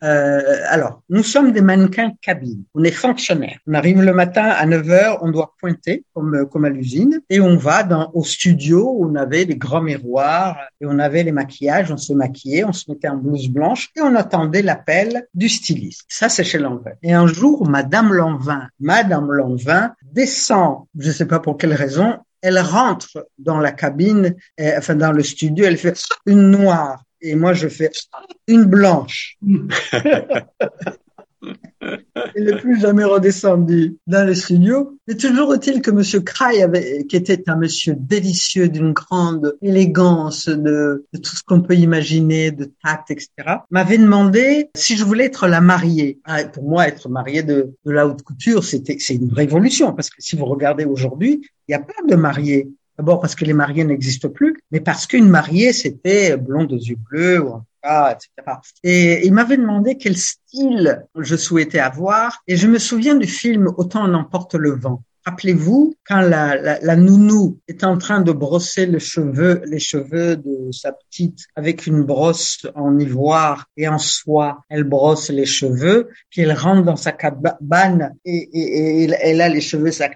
euh, 0.04 0.60
alors, 0.70 1.02
nous 1.10 1.24
sommes 1.24 1.52
des 1.52 1.62
mannequins 1.62 2.12
cabine. 2.22 2.64
On 2.74 2.84
est 2.84 2.92
fonctionnaires. 2.92 3.60
On 3.68 3.74
arrive 3.74 4.02
le 4.02 4.14
matin 4.14 4.46
à 4.46 4.66
9 4.66 4.90
heures, 4.90 5.20
on 5.22 5.32
doit 5.32 5.54
pointer 5.60 6.04
comme, 6.14 6.48
comme 6.52 6.66
à 6.66 6.70
l'usine 6.70 7.22
et 7.30 7.40
on 7.40 7.58
va 7.58 7.84
dans, 7.84 8.12
au 8.14 8.24
studio 8.24 8.92
où 8.96 9.10
on 9.10 9.16
avait 9.16 9.46
les 9.46 9.56
grands 9.56 9.82
miroirs 9.82 10.58
et 10.82 10.86
on 10.86 11.00
avait 11.00 11.24
les 11.24 11.32
maquillages, 11.32 11.92
on 11.92 11.98
se 11.98 12.14
maquillait, 12.14 12.64
on 12.64 12.74
se 12.74 12.90
mettait 12.90 13.08
en 13.08 13.18
blouse 13.18 13.50
blanche 13.50 13.90
et 13.96 14.02
on 14.02 14.16
attendait 14.16 14.62
l'appel 14.62 15.28
du 15.34 15.50
styliste. 15.50 16.06
Ça, 16.08 16.30
c'est 16.30 16.44
chez 16.44 16.60
Lanvin. 16.60 16.92
Et 17.04 17.14
un 17.14 17.28
jour, 17.28 17.68
Madame 17.68 18.14
Lanvin, 18.14 18.68
Madame 18.80 19.32
Lanvin 19.32 19.94
descend, 20.04 20.86
je 20.98 21.08
ne 21.08 21.14
sais 21.14 21.26
pas 21.26 21.40
pour 21.40 21.58
quelle 21.58 21.74
raison, 21.74 22.18
elle 22.42 22.60
rentre 22.60 23.28
dans 23.40 23.60
la 23.60 23.72
cabine, 23.72 24.36
euh, 24.60 24.74
enfin 24.78 24.94
dans 24.94 25.12
le 25.12 25.24
studio, 25.24 25.66
elle 25.66 25.78
fait 25.78 26.00
une 26.28 26.52
noire 26.52 27.05
et 27.22 27.36
moi 27.36 27.54
je 27.54 27.68
fais 27.68 27.92
une 28.48 28.66
blanche. 28.66 29.38
il 32.36 32.46
n'est 32.46 32.58
plus 32.58 32.80
jamais 32.80 33.04
redescendu 33.04 33.98
dans 34.08 34.26
le 34.26 34.34
studio. 34.34 34.98
Mais 35.08 35.16
toujours 35.16 35.54
est-il 35.54 35.82
que 35.82 35.92
Monsieur 35.92 36.22
Cray 36.22 36.62
avait, 36.62 37.06
qui 37.08 37.16
était 37.16 37.50
un 37.50 37.56
monsieur 37.56 37.96
délicieux, 37.98 38.70
d'une 38.70 38.94
grande 38.94 39.56
élégance, 39.62 40.50
de, 40.50 41.06
de 41.14 41.20
tout 41.20 41.36
ce 41.36 41.44
qu'on 41.44 41.62
peut 41.62 41.76
imaginer, 41.76 42.52
de 42.52 42.72
tact, 42.84 43.12
etc., 43.12 43.30
m'avait 43.70 43.98
demandé 43.98 44.70
si 44.76 44.98
je 44.98 45.04
voulais 45.04 45.26
être 45.26 45.48
la 45.48 45.62
mariée. 45.62 46.20
Ah, 46.26 46.44
pour 46.46 46.64
moi, 46.64 46.88
être 46.88 47.10
mariée 47.10 47.44
de, 47.44 47.76
de 47.86 47.92
la 47.92 48.08
haute 48.08 48.22
couture, 48.24 48.64
c'était, 48.64 48.98
c'est 49.00 49.16
une 49.16 49.34
révolution 49.34 49.94
parce 49.94 50.10
que 50.10 50.18
si 50.20 50.36
vous 50.36 50.46
regardez 50.46 50.86
aujourd'hui, 50.86 51.42
il 51.68 51.72
n'y 51.72 51.76
a 51.76 51.80
pas 51.80 51.94
de 52.08 52.16
mariée. 52.16 52.70
D'abord 52.98 53.20
parce 53.20 53.36
que 53.36 53.46
les 53.46 53.54
mariés 53.54 53.84
n'existent 53.84 54.30
plus, 54.30 54.58
mais 54.72 54.80
parce 54.80 55.06
qu'une 55.08 55.30
mariée, 55.30 55.74
c'était 55.74 56.38
blonde 56.38 56.72
aux 56.72 56.78
yeux 56.78 56.98
bleus 57.12 57.42
ou 57.42 57.50
en 57.50 57.64
etc. 58.10 58.30
Et 58.84 59.25
il 59.25 59.34
m'avait 59.34 59.58
demandé 59.58 59.98
quel 59.98 60.18
style 60.18 61.06
je 61.16 61.36
souhaitais 61.36 61.80
avoir, 61.80 62.42
et 62.48 62.56
je 62.56 62.68
me 62.68 62.80
souviens 62.80 63.16
du 63.16 63.28
film 63.28 63.72
Autant 63.78 64.04
en 64.04 64.14
emporte 64.14 64.56
le 64.56 64.72
vent. 64.72 65.04
Rappelez-vous, 65.25 65.96
quand 66.08 66.22
la, 66.22 66.80
la, 66.80 66.96
nounou 66.96 67.58
est 67.68 67.84
en 67.84 67.98
train 67.98 68.22
de 68.22 68.32
brosser 68.32 68.86
les 68.86 69.00
cheveux, 69.00 69.64
les 69.66 69.80
cheveux 69.80 70.38
de 70.38 70.72
sa 70.72 70.92
petite 70.92 71.48
avec 71.56 71.88
une 71.88 72.04
brosse 72.04 72.68
en 72.75 73.00
ivoire 73.00 73.66
et 73.75 73.88
en 73.88 73.98
soie, 73.98 74.62
elle 74.70 74.84
brosse 74.84 75.32
les 75.32 75.48
cheveux, 75.48 76.10
puis 76.30 76.42
elle 76.42 76.54
rentre 76.54 76.84
dans 76.84 76.96
sa 76.96 77.12
cabane 77.12 78.16
et, 78.24 78.50
et, 78.54 79.10
elle 79.20 79.42
a 79.42 79.50
les 79.50 79.62
cheveux, 79.62 79.92
sa 79.92 80.10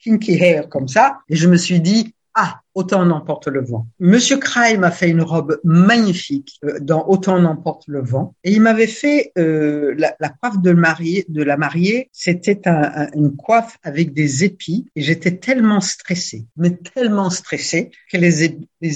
kinky 0.00 0.32
hair 0.34 0.68
comme 0.68 0.88
ça. 0.88 1.18
Et 1.28 1.36
je 1.36 1.48
me 1.48 1.56
suis 1.56 1.80
dit, 1.80 2.12
ah, 2.34 2.60
Autant 2.74 3.04
n'emporte 3.04 3.48
le 3.48 3.64
vent. 3.64 3.88
Monsieur 3.98 4.36
Cray 4.36 4.78
m'a 4.78 4.92
fait 4.92 5.10
une 5.10 5.22
robe 5.22 5.58
magnifique 5.64 6.60
euh, 6.64 6.78
dans 6.80 7.04
Autant 7.08 7.40
n'emporte 7.40 7.84
le 7.88 8.00
vent. 8.00 8.36
Et 8.44 8.52
il 8.52 8.60
m'avait 8.60 8.86
fait 8.86 9.32
euh, 9.36 9.94
la, 9.98 10.14
la, 10.20 10.28
coiffe 10.28 10.62
de, 10.62 10.72
mariée, 10.72 11.24
de 11.28 11.42
la 11.42 11.56
mariée. 11.56 12.08
C'était 12.12 12.68
un, 12.68 13.08
une 13.14 13.34
coiffe 13.34 13.78
avec 13.82 14.12
des 14.12 14.44
épis. 14.44 14.86
Et 14.94 15.02
j'étais 15.02 15.38
tellement 15.38 15.80
stressée, 15.80 16.46
mais 16.56 16.70
tellement 16.70 17.30
stressée 17.30 17.90
que 18.12 18.16
les, 18.16 18.44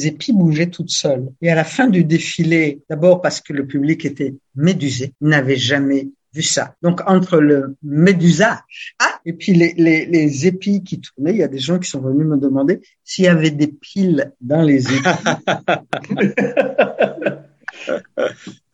épis 0.07 0.33
bougeaient 0.33 0.71
toutes 0.71 0.91
seules. 0.91 1.29
Et 1.41 1.51
à 1.51 1.57
la 1.57 1.65
fin 1.65 1.89
du 1.89 2.05
défilé, 2.05 2.83
d'abord 2.89 3.21
parce 3.21 3.41
que 3.41 3.53
le 3.53 3.67
public 3.67 4.05
était 4.05 4.37
médusé, 4.55 5.15
n'avait 5.21 5.57
jamais 5.57 6.09
vu 6.33 6.43
ça. 6.43 6.77
Donc 6.83 7.01
entre 7.07 7.39
le 7.39 7.77
médusage 7.83 8.95
ah, 9.01 9.12
et 9.25 9.33
puis 9.33 9.53
les, 9.53 9.75
les, 9.77 10.07
les, 10.07 10.47
épis 10.47 10.83
qui 10.83 11.01
tournaient, 11.01 11.33
il 11.33 11.39
y 11.39 11.43
a 11.43 11.49
des 11.49 11.59
gens 11.59 11.79
qui 11.79 11.89
sont 11.89 12.01
venus 12.01 12.27
me 12.27 12.37
demander 12.37 12.81
s'il 13.05 13.25
y 13.25 13.29
avait 13.29 13.51
des 13.51 13.69
piles 13.69 14.33
dans 14.41 14.63
les 14.63 14.87
épis. 14.87 15.03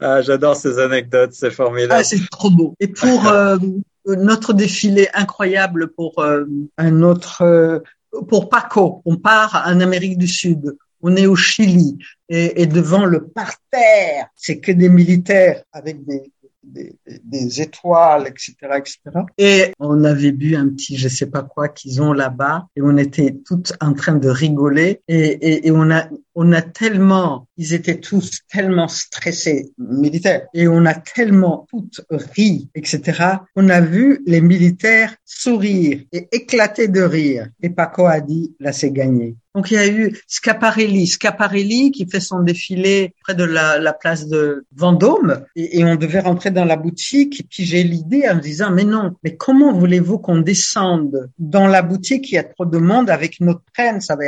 ah, 0.01 0.23
J'adore 0.23 0.57
ces 0.57 0.79
anecdotes, 0.79 1.33
c'est 1.33 1.51
formidable. 1.51 2.01
Ah, 2.01 2.05
c'est 2.05 2.29
trop 2.31 2.51
beau. 2.51 2.75
Et 2.81 2.89
pour 2.89 3.27
euh, 3.33 3.59
notre 4.07 4.53
défilé 4.53 5.09
incroyable 5.15 5.89
pour 5.89 6.19
euh, 6.21 6.45
un 6.77 7.03
autre, 7.03 7.43
euh, 7.43 7.81
pour 8.29 8.49
Paco, 8.49 9.03
on 9.05 9.17
part 9.17 9.65
en 9.67 9.81
Amérique 9.81 10.19
du 10.19 10.29
Sud. 10.29 10.77
On 11.01 11.15
est 11.15 11.27
au 11.27 11.37
Chili 11.37 11.97
et, 12.29 12.63
et 12.63 12.67
devant 12.67 13.05
le 13.05 13.29
parterre, 13.29 14.27
c'est 14.35 14.59
que 14.59 14.73
des 14.73 14.89
militaires 14.89 15.63
avec 15.73 16.05
des, 16.05 16.33
des, 16.63 16.97
des, 17.25 17.61
étoiles, 17.61 18.27
etc., 18.29 18.55
etc. 18.77 18.99
Et 19.39 19.73
on 19.79 20.05
avait 20.05 20.33
bu 20.33 20.57
un 20.57 20.69
petit, 20.69 20.97
je 20.97 21.09
sais 21.09 21.27
pas 21.27 21.43
quoi 21.43 21.69
qu'ils 21.69 22.03
ont 22.03 22.13
là-bas, 22.13 22.67
et 22.77 22.83
on 22.83 22.97
était 22.97 23.37
toutes 23.47 23.73
en 23.81 23.95
train 23.95 24.17
de 24.17 24.29
rigoler, 24.29 25.01
et, 25.09 25.17
et, 25.17 25.67
et 25.69 25.71
on 25.71 25.91
a 25.91 26.09
on 26.41 26.53
a 26.53 26.63
tellement, 26.63 27.49
ils 27.57 27.75
étaient 27.75 27.99
tous 27.99 28.43
tellement 28.49 28.87
stressés, 28.87 29.73
militaires, 29.77 30.47
et 30.55 30.69
on 30.69 30.87
a 30.87 30.95
tellement 30.95 31.67
toutes 31.69 32.01
ri, 32.11 32.71
etc. 32.77 33.39
On 33.57 33.69
a 33.69 33.81
vu 33.81 34.23
les 34.25 34.41
militaires 34.41 35.17
sourire 35.25 36.05
et 36.13 36.29
éclater 36.31 36.87
de 36.87 37.01
rire. 37.01 37.49
Et 37.61 37.71
Paco 37.71 38.07
a 38.07 38.21
dit, 38.21 38.55
là 38.61 38.73
c'est 38.73 38.93
gagné. 38.93 39.37
Donc 39.59 39.73
il 39.73 39.75
y 39.75 39.79
a 39.79 39.89
eu 39.89 40.17
Scaparelli, 40.29 41.09
Scaparelli 41.09 41.91
qui 41.91 42.09
fait 42.09 42.21
son 42.21 42.43
défilé 42.43 43.13
près 43.25 43.35
de 43.35 43.43
la, 43.43 43.81
la 43.81 43.93
place 43.93 44.29
de 44.29 44.65
Vendôme 44.77 45.43
et, 45.57 45.81
et, 45.81 45.85
on 45.85 45.97
devait 45.97 46.21
rentrer 46.21 46.53
dans 46.53 46.65
la 46.65 46.77
boutique 46.77 47.41
et 47.41 47.43
puis 47.43 47.65
j'ai 47.65 47.83
l'idée 47.83 48.23
en 48.31 48.37
me 48.37 48.41
disant 48.41 48.71
mais 48.71 48.85
non, 48.85 49.17
mais 49.25 49.35
comment 49.35 49.73
voulez-vous 49.73 50.21
qu'on 50.21 50.39
descende 50.39 51.29
dans 51.41 51.67
la 51.67 51.83
boutique? 51.83 52.31
Il 52.31 52.37
y 52.37 52.39
a 52.39 52.45
trop 52.45 52.67
de 52.67 52.79
monde 52.79 53.11
avec 53.11 53.41
notre 53.41 53.63
traîne, 53.75 54.01
ça 54.01 54.15
va 54.15 54.23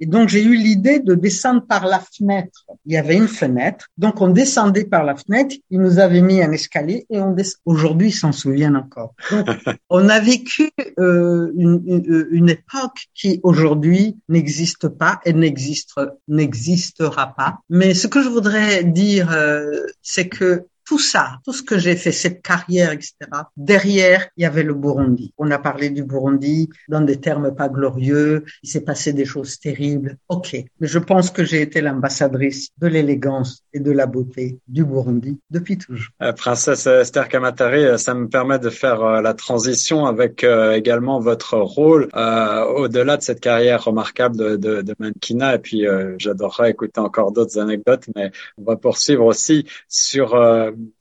Et 0.00 0.06
donc 0.06 0.28
j'ai 0.28 0.42
eu 0.42 0.56
l'idée 0.56 0.98
de 0.98 1.14
descendre 1.14 1.64
par 1.64 1.86
la 1.86 2.00
fenêtre. 2.00 2.66
Il 2.84 2.92
y 2.92 2.96
avait 2.96 3.14
une 3.14 3.28
fenêtre, 3.28 3.86
donc 3.98 4.20
on 4.20 4.30
descendait 4.30 4.86
par 4.86 5.04
la 5.04 5.14
fenêtre. 5.14 5.54
Ils 5.70 5.78
nous 5.78 6.00
avaient 6.00 6.22
mis 6.22 6.42
un 6.42 6.50
escalier 6.50 7.06
et 7.08 7.20
on 7.20 7.30
descend. 7.30 7.60
Aujourd'hui, 7.66 8.08
ils 8.08 8.18
s'en 8.22 8.32
souviennent 8.32 8.76
encore. 8.76 9.14
on 9.90 10.08
a 10.08 10.18
vécu 10.18 10.72
euh, 10.98 11.52
une, 11.56 11.80
une, 11.86 12.26
une, 12.32 12.48
époque 12.48 13.06
qui 13.14 13.38
aujourd'hui 13.44 14.16
n'existe 14.28 14.71
pas 14.86 15.20
et 15.24 15.32
n'existe 15.32 15.92
n'existera 16.28 17.34
pas. 17.34 17.58
Mais 17.68 17.94
ce 17.94 18.06
que 18.06 18.22
je 18.22 18.28
voudrais 18.28 18.84
dire, 18.84 19.32
euh, 19.32 19.86
c'est 20.02 20.28
que 20.28 20.66
tout 20.92 20.98
ça, 20.98 21.38
tout 21.42 21.54
ce 21.54 21.62
que 21.62 21.78
j'ai 21.78 21.96
fait, 21.96 22.12
cette 22.12 22.42
carrière, 22.42 22.92
etc. 22.92 23.14
Derrière, 23.56 24.28
il 24.36 24.42
y 24.42 24.44
avait 24.44 24.62
le 24.62 24.74
Burundi. 24.74 25.32
On 25.38 25.50
a 25.50 25.58
parlé 25.58 25.88
du 25.88 26.04
Burundi 26.04 26.68
dans 26.86 27.00
des 27.00 27.16
termes 27.16 27.54
pas 27.54 27.70
glorieux. 27.70 28.44
Il 28.62 28.68
s'est 28.68 28.82
passé 28.82 29.14
des 29.14 29.24
choses 29.24 29.58
terribles. 29.58 30.18
Ok, 30.28 30.54
mais 30.80 30.86
je 30.86 30.98
pense 30.98 31.30
que 31.30 31.44
j'ai 31.44 31.62
été 31.62 31.80
l'ambassadrice 31.80 32.72
de 32.76 32.88
l'élégance 32.88 33.64
et 33.72 33.80
de 33.80 33.90
la 33.90 34.04
beauté 34.04 34.58
du 34.68 34.84
Burundi 34.84 35.40
depuis 35.48 35.78
toujours. 35.78 36.12
Euh, 36.20 36.34
princesse 36.34 36.86
Esther 36.86 37.26
Kamatari, 37.30 37.86
euh, 37.86 37.96
ça 37.96 38.12
me 38.12 38.28
permet 38.28 38.58
de 38.58 38.68
faire 38.68 39.02
euh, 39.02 39.22
la 39.22 39.32
transition 39.32 40.04
avec 40.04 40.44
également 40.74 41.20
votre 41.20 41.56
rôle 41.56 42.10
au-delà 42.12 43.16
de 43.16 43.22
cette 43.22 43.40
carrière 43.40 43.84
remarquable 43.84 44.36
de, 44.36 44.56
de, 44.56 44.82
de 44.82 44.94
mannequinat. 44.98 45.54
Et 45.54 45.58
puis, 45.58 45.86
j'adorerais 46.18 46.72
écouter 46.72 47.00
encore 47.00 47.32
d'autres 47.32 47.58
anecdotes, 47.58 48.04
mais 48.14 48.30
on 48.58 48.64
va 48.64 48.76
poursuivre 48.76 49.24
aussi 49.24 49.64
sur 49.88 50.34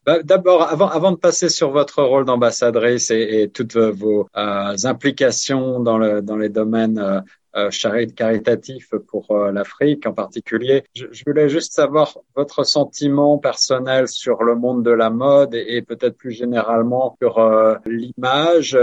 bah, 0.06 0.24
d'abord, 0.24 0.64
avant, 0.64 0.90
avant 0.90 1.12
de 1.12 1.18
passer 1.18 1.50
sur 1.50 1.72
votre 1.72 2.04
rôle 2.04 2.26
d'ambassadrice 2.26 3.12
et, 3.12 3.42
et, 3.42 3.50
toutes 3.50 3.76
vos 3.76 4.28
euh, 4.36 4.76
implications 4.84 5.80
dans, 5.80 5.98
le, 5.98 6.22
dans 6.22 6.38
les 6.38 6.50
domaines 6.50 7.00
euh, 7.00 7.22
euh 7.56 7.70
caritatifs 8.16 8.94
pour 9.08 9.32
euh, 9.32 9.52
l'Afrique 9.52 10.08
en 10.08 10.14
particulier, 10.14 10.84
je, 10.96 11.06
je, 11.12 11.24
voulais 11.28 11.50
juste 11.50 11.74
savoir 11.74 12.18
votre 12.36 12.64
sentiment 12.64 13.38
personnel 13.38 14.08
sur 14.08 14.44
le 14.44 14.56
monde 14.56 14.84
de 14.84 14.92
la 14.92 15.10
mode 15.10 15.54
et, 15.54 15.76
et 15.76 15.82
peut-être 15.82 16.18
plus 16.18 16.32
généralement 16.32 17.16
sur 17.22 17.40
euh, 17.40 17.76
l'image 17.86 18.78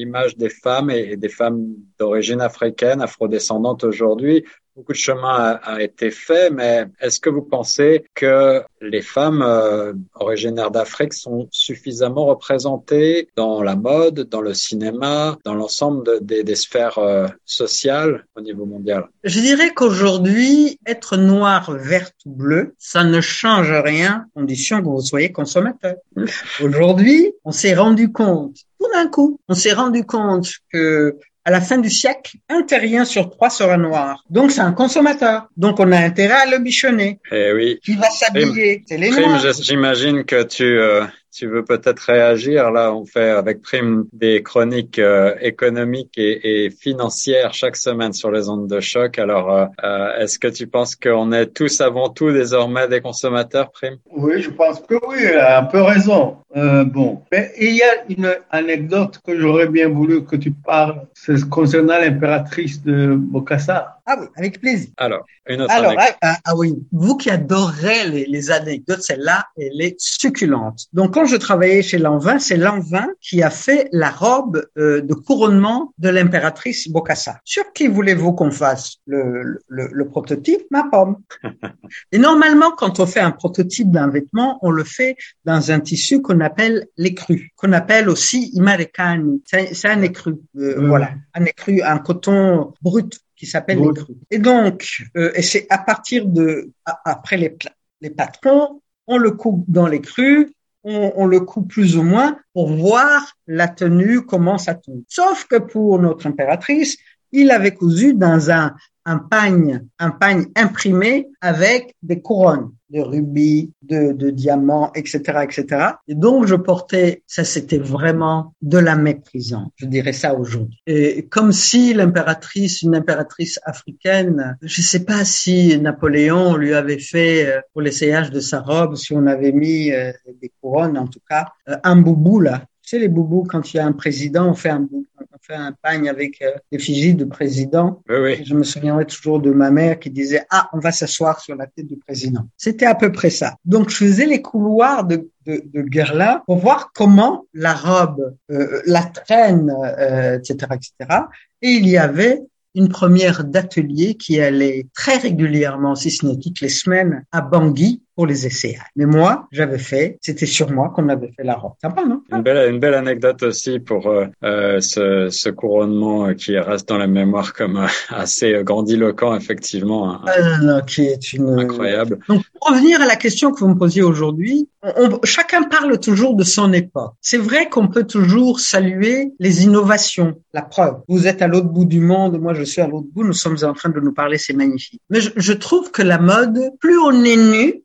l'image 0.00 0.36
des 0.36 0.48
femmes 0.48 0.90
et, 0.90 1.16
des 1.16 1.28
femmes 1.28 1.74
d'origine 1.98 2.40
africaine, 2.40 3.02
afrodescendantes 3.02 3.84
aujourd'hui. 3.84 4.44
Beaucoup 4.76 4.92
de 4.92 4.98
chemin 4.98 5.58
a, 5.62 5.82
été 5.82 6.10
fait, 6.10 6.50
mais 6.50 6.86
est-ce 7.00 7.20
que 7.20 7.28
vous 7.28 7.42
pensez 7.42 8.04
que 8.14 8.62
les 8.80 9.02
femmes 9.02 9.42
euh, 9.42 9.92
originaires 10.14 10.70
d'Afrique 10.70 11.12
sont 11.12 11.48
suffisamment 11.50 12.26
représentées 12.26 13.28
dans 13.36 13.62
la 13.62 13.74
mode, 13.74 14.28
dans 14.28 14.40
le 14.40 14.54
cinéma, 14.54 15.36
dans 15.44 15.54
l'ensemble 15.54 16.06
de, 16.06 16.18
des, 16.20 16.44
des, 16.44 16.54
sphères 16.54 16.98
euh, 16.98 17.26
sociales 17.44 18.24
au 18.36 18.40
niveau 18.40 18.64
mondial? 18.64 19.08
Je 19.24 19.40
dirais 19.40 19.74
qu'aujourd'hui, 19.74 20.78
être 20.86 21.16
noir, 21.16 21.72
verte 21.72 22.14
ou 22.24 22.30
bleu, 22.30 22.74
ça 22.78 23.02
ne 23.02 23.20
change 23.20 23.72
rien, 23.72 24.26
condition 24.34 24.80
que 24.80 24.86
vous 24.86 25.00
soyez 25.00 25.32
consommateur. 25.32 25.96
Aujourd'hui, 26.62 27.32
on 27.44 27.52
s'est 27.52 27.74
rendu 27.74 28.12
compte 28.12 28.56
tout 28.80 28.90
d'un 28.92 29.08
coup, 29.08 29.38
on 29.48 29.54
s'est 29.54 29.74
rendu 29.74 30.04
compte 30.04 30.48
que 30.72 31.18
à 31.44 31.50
la 31.50 31.60
fin 31.60 31.78
du 31.78 31.90
siècle, 31.90 32.36
un 32.48 32.62
terrien 32.62 33.04
sur 33.04 33.30
trois 33.30 33.50
sera 33.50 33.76
noir. 33.76 34.24
Donc 34.30 34.50
c'est 34.50 34.60
un 34.60 34.72
consommateur. 34.72 35.48
Donc 35.56 35.80
on 35.80 35.90
a 35.92 35.98
intérêt 35.98 36.34
à 36.34 36.46
le 36.46 36.58
bichonner. 36.58 37.18
Eh 37.32 37.52
oui. 37.52 37.78
Qui 37.82 37.94
va 37.94 38.10
s'habiller? 38.10 38.84
C'est 38.86 38.98
les 38.98 39.10
noirs. 39.10 39.42
J'imagine 39.60 40.24
que 40.24 40.42
tu 40.42 40.64
euh, 40.64 41.04
tu 41.32 41.46
veux 41.46 41.64
peut-être 41.64 42.00
réagir. 42.00 42.70
Là, 42.70 42.94
on 42.94 43.04
fait 43.04 43.30
avec 43.30 43.62
Prime 43.62 44.04
des 44.12 44.42
chroniques 44.42 44.98
euh, 44.98 45.34
économiques 45.40 46.16
et, 46.16 46.64
et, 46.64 46.70
financières 46.70 47.54
chaque 47.54 47.76
semaine 47.76 48.12
sur 48.12 48.30
les 48.30 48.48
ondes 48.48 48.68
de 48.68 48.80
choc. 48.80 49.18
Alors, 49.18 49.52
euh, 49.52 49.66
euh, 49.84 50.18
est-ce 50.18 50.38
que 50.38 50.48
tu 50.48 50.66
penses 50.66 50.96
qu'on 50.96 51.32
est 51.32 51.46
tous 51.46 51.80
avant 51.80 52.08
tout 52.08 52.32
désormais 52.32 52.88
des 52.88 53.00
consommateurs, 53.00 53.70
Prime? 53.70 53.96
Oui, 54.10 54.42
je 54.42 54.50
pense 54.50 54.80
que 54.80 54.94
oui, 55.06 55.18
un 55.38 55.64
peu 55.64 55.82
raison. 55.82 56.36
Euh, 56.56 56.84
bon, 56.84 57.22
mais 57.30 57.52
il 57.60 57.76
y 57.76 57.82
a 57.82 58.04
une 58.08 58.34
anecdote 58.50 59.20
que 59.24 59.38
j'aurais 59.38 59.68
bien 59.68 59.88
voulu 59.88 60.24
que 60.24 60.34
tu 60.34 60.50
parles, 60.50 61.02
c'est 61.14 61.48
concernant 61.48 61.98
l'impératrice 61.98 62.82
de 62.82 63.14
Bokassa. 63.14 63.99
Ah 64.06 64.16
oui, 64.20 64.26
avec 64.36 64.60
plaisir. 64.60 64.88
Alors, 64.96 65.24
une 65.48 65.62
autre 65.62 65.72
Alors, 65.72 65.92
anecdote. 65.92 66.16
ah, 66.22 66.36
ah 66.44 66.56
oui, 66.56 66.74
vous 66.92 67.16
qui 67.16 67.30
adorez 67.30 68.08
les, 68.08 68.24
les 68.26 68.50
anecdotes, 68.50 69.02
celle-là, 69.02 69.46
elle 69.56 69.80
est 69.80 69.96
succulente. 69.98 70.86
Donc, 70.92 71.14
quand 71.14 71.24
je 71.26 71.36
travaillais 71.36 71.82
chez 71.82 71.98
Lanvin, 71.98 72.38
c'est 72.38 72.56
Lanvin 72.56 73.08
qui 73.20 73.42
a 73.42 73.50
fait 73.50 73.88
la 73.92 74.10
robe 74.10 74.64
euh, 74.78 75.00
de 75.00 75.14
couronnement 75.14 75.92
de 75.98 76.08
l'impératrice 76.08 76.88
Bokassa. 76.88 77.40
Sur 77.44 77.72
qui 77.72 77.86
voulez-vous 77.88 78.32
qu'on 78.32 78.50
fasse 78.50 78.96
le, 79.06 79.60
le, 79.68 79.88
le 79.92 80.08
prototype? 80.08 80.62
Ma 80.70 80.84
pomme. 80.90 81.16
Et 82.12 82.18
normalement, 82.18 82.70
quand 82.76 83.00
on 83.00 83.06
fait 83.06 83.20
un 83.20 83.30
prototype 83.32 83.90
d'un 83.90 84.08
vêtement, 84.08 84.58
on 84.62 84.70
le 84.70 84.84
fait 84.84 85.16
dans 85.44 85.70
un 85.70 85.80
tissu 85.80 86.22
qu'on 86.22 86.40
appelle 86.40 86.86
l'écru, 86.96 87.50
qu'on 87.56 87.72
appelle 87.72 88.08
aussi 88.08 88.50
imarekani. 88.54 89.42
C'est 89.46 89.88
un 89.88 90.02
écru, 90.02 90.36
euh, 90.56 90.80
Mm. 90.80 90.86
voilà, 90.88 91.10
un 91.34 91.44
écru, 91.44 91.82
un 91.82 91.98
coton 91.98 92.72
brut 92.82 93.18
qui 93.40 93.46
s'appelle 93.46 93.78
l'écru. 93.78 94.14
Et 94.30 94.38
donc, 94.38 95.02
euh, 95.16 95.32
et 95.34 95.40
c'est 95.40 95.66
à 95.70 95.78
partir 95.78 96.26
de 96.26 96.70
après 97.06 97.38
les 97.38 97.56
les 98.02 98.10
patrons, 98.10 98.82
on 99.06 99.16
le 99.16 99.30
coupe 99.30 99.64
dans 99.66 99.86
l'écru, 99.86 100.52
on, 100.84 101.12
on 101.16 101.26
le 101.26 101.40
coupe 101.40 101.70
plus 101.70 101.96
ou 101.96 102.02
moins 102.02 102.38
pour 102.52 102.68
voir 102.68 103.34
la 103.46 103.66
tenue 103.66 104.20
comment 104.20 104.58
ça 104.58 104.74
tombe. 104.74 105.02
Sauf 105.08 105.46
que 105.46 105.56
pour 105.56 105.98
notre 105.98 106.26
impératrice, 106.26 106.98
il 107.32 107.50
avait 107.50 107.72
cousu 107.72 108.12
dans 108.12 108.50
un 108.50 108.74
un 109.04 109.18
pagne, 109.18 109.86
un 109.98 110.10
pagne 110.10 110.46
imprimé 110.56 111.28
avec 111.40 111.94
des 112.02 112.20
couronnes 112.20 112.70
de 112.90 113.00
rubis, 113.00 113.72
de, 113.82 114.12
de 114.12 114.30
diamants, 114.30 114.92
etc., 114.94 115.20
etc. 115.42 115.86
Et 116.08 116.14
donc, 116.14 116.46
je 116.46 116.56
portais, 116.56 117.22
ça 117.26 117.44
c'était 117.44 117.78
vraiment 117.78 118.54
de 118.62 118.78
la 118.78 118.96
méprisance. 118.96 119.70
Je 119.76 119.86
dirais 119.86 120.12
ça 120.12 120.34
aujourd'hui. 120.34 120.80
Et 120.86 121.26
comme 121.26 121.52
si 121.52 121.94
l'impératrice, 121.94 122.82
une 122.82 122.96
impératrice 122.96 123.60
africaine, 123.64 124.58
je 124.62 124.82
sais 124.82 125.04
pas 125.04 125.24
si 125.24 125.78
Napoléon 125.78 126.56
lui 126.56 126.74
avait 126.74 126.98
fait 126.98 127.46
euh, 127.46 127.60
pour 127.72 127.82
l'essayage 127.82 128.30
de 128.30 128.40
sa 128.40 128.60
robe, 128.60 128.96
si 128.96 129.14
on 129.14 129.26
avait 129.26 129.52
mis 129.52 129.92
euh, 129.92 130.12
des 130.40 130.52
couronnes, 130.60 130.98
en 130.98 131.06
tout 131.06 131.20
cas, 131.28 131.46
euh, 131.68 131.76
un 131.84 131.96
boubou 131.96 132.40
là. 132.40 132.64
Sais, 132.90 132.98
les 132.98 133.06
boubous, 133.06 133.44
quand 133.44 133.72
il 133.72 133.76
y 133.76 133.80
a 133.80 133.86
un 133.86 133.92
président, 133.92 134.50
on 134.50 134.54
fait 134.54 134.70
un, 134.70 134.88
on 134.92 135.38
fait 135.40 135.54
un 135.54 135.70
pagne 135.70 136.08
avec 136.08 136.42
euh, 136.42 136.50
l'effigie 136.72 137.14
de 137.14 137.24
président. 137.24 138.02
Oui, 138.08 138.16
oui. 138.20 138.44
Je 138.44 138.52
me 138.52 138.64
souviendrai 138.64 139.06
toujours 139.06 139.38
de 139.38 139.52
ma 139.52 139.70
mère 139.70 140.00
qui 140.00 140.10
disait 140.10 140.44
ah 140.50 140.68
on 140.72 140.80
va 140.80 140.90
s'asseoir 140.90 141.40
sur 141.40 141.54
la 141.54 141.68
tête 141.68 141.86
du 141.86 141.96
président. 141.98 142.48
C'était 142.56 142.86
à 142.86 142.96
peu 142.96 143.12
près 143.12 143.30
ça. 143.30 143.54
Donc 143.64 143.90
je 143.90 143.96
faisais 143.96 144.26
les 144.26 144.42
couloirs 144.42 145.04
de 145.04 145.30
de, 145.46 145.62
de 145.72 145.82
Guerlain 145.82 146.42
pour 146.46 146.56
voir 146.56 146.90
comment 146.92 147.46
la 147.54 147.74
robe, 147.74 148.36
euh, 148.50 148.82
la 148.86 149.04
traîne, 149.04 149.72
euh, 150.00 150.38
etc., 150.38 150.56
etc. 150.74 151.20
Et 151.62 151.70
il 151.70 151.88
y 151.88 151.96
avait 151.96 152.40
une 152.74 152.88
première 152.88 153.44
d'atelier 153.44 154.16
qui 154.16 154.40
allait 154.40 154.88
très 154.94 155.16
régulièrement, 155.16 155.94
si 155.94 156.10
ce 156.10 156.26
n'est 156.26 156.38
toutes 156.38 156.60
les 156.60 156.68
semaines, 156.68 157.24
à 157.30 157.40
Bangui 157.40 158.02
pour 158.20 158.26
les 158.26 158.46
essayages. 158.46 158.82
Mais 158.96 159.06
moi, 159.06 159.48
j'avais 159.50 159.78
fait, 159.78 160.18
c'était 160.20 160.44
sur 160.44 160.70
moi 160.70 160.92
qu'on 160.94 161.08
avait 161.08 161.32
fait 161.34 161.42
la 161.42 161.54
robe. 161.54 161.72
Sympa, 161.80 162.04
non? 162.04 162.20
Une 162.30 162.42
belle, 162.42 162.70
une 162.70 162.78
belle 162.78 162.92
anecdote 162.92 163.42
aussi 163.44 163.78
pour 163.80 164.08
euh, 164.08 164.26
euh, 164.44 164.78
ce, 164.82 165.28
ce 165.30 165.48
couronnement 165.48 166.26
euh, 166.26 166.34
qui 166.34 166.58
reste 166.58 166.86
dans 166.86 166.98
la 166.98 167.06
mémoire 167.06 167.54
comme 167.54 167.86
assez 168.10 168.52
grandiloquent, 168.62 169.34
effectivement, 169.34 170.12
hein, 170.12 170.20
Euh, 170.28 170.58
non, 170.58 170.74
non, 170.74 170.80
qui 170.82 171.06
est 171.06 171.32
une 171.32 171.48
incroyable. 171.58 172.18
Donc, 172.28 172.42
pour 172.60 172.68
revenir 172.74 173.00
à 173.00 173.06
la 173.06 173.16
question 173.16 173.52
que 173.52 173.60
vous 173.60 173.68
me 173.68 173.78
posiez 173.78 174.02
aujourd'hui, 174.02 174.68
on- 174.82 174.92
on- 175.14 175.20
chacun 175.24 175.62
parle 175.62 175.98
toujours 175.98 176.34
de 176.34 176.44
son 176.44 176.74
époque. 176.74 177.12
C'est 177.22 177.38
vrai 177.38 177.70
qu'on 177.70 177.88
peut 177.88 178.04
toujours 178.04 178.60
saluer 178.60 179.32
les 179.38 179.64
innovations. 179.64 180.34
La 180.52 180.60
preuve, 180.62 180.96
vous 181.08 181.26
êtes 181.26 181.40
à 181.40 181.46
l'autre 181.48 181.68
bout 181.68 181.86
du 181.86 182.00
monde, 182.00 182.38
moi 182.38 182.52
je 182.52 182.64
suis 182.64 182.82
à 182.82 182.86
l'autre 182.86 183.06
bout, 183.14 183.24
nous 183.24 183.32
sommes 183.32 183.56
en 183.62 183.72
train 183.72 183.88
de 183.88 184.00
nous 184.00 184.12
parler, 184.12 184.36
c'est 184.36 184.52
magnifique. 184.52 185.00
Mais 185.08 185.22
je, 185.22 185.30
je 185.36 185.52
trouve 185.54 185.90
que 185.90 186.02
la 186.02 186.18
mode, 186.18 186.58
plus 186.80 186.98
on 186.98 187.24
est 187.24 187.36
nu, 187.36 187.82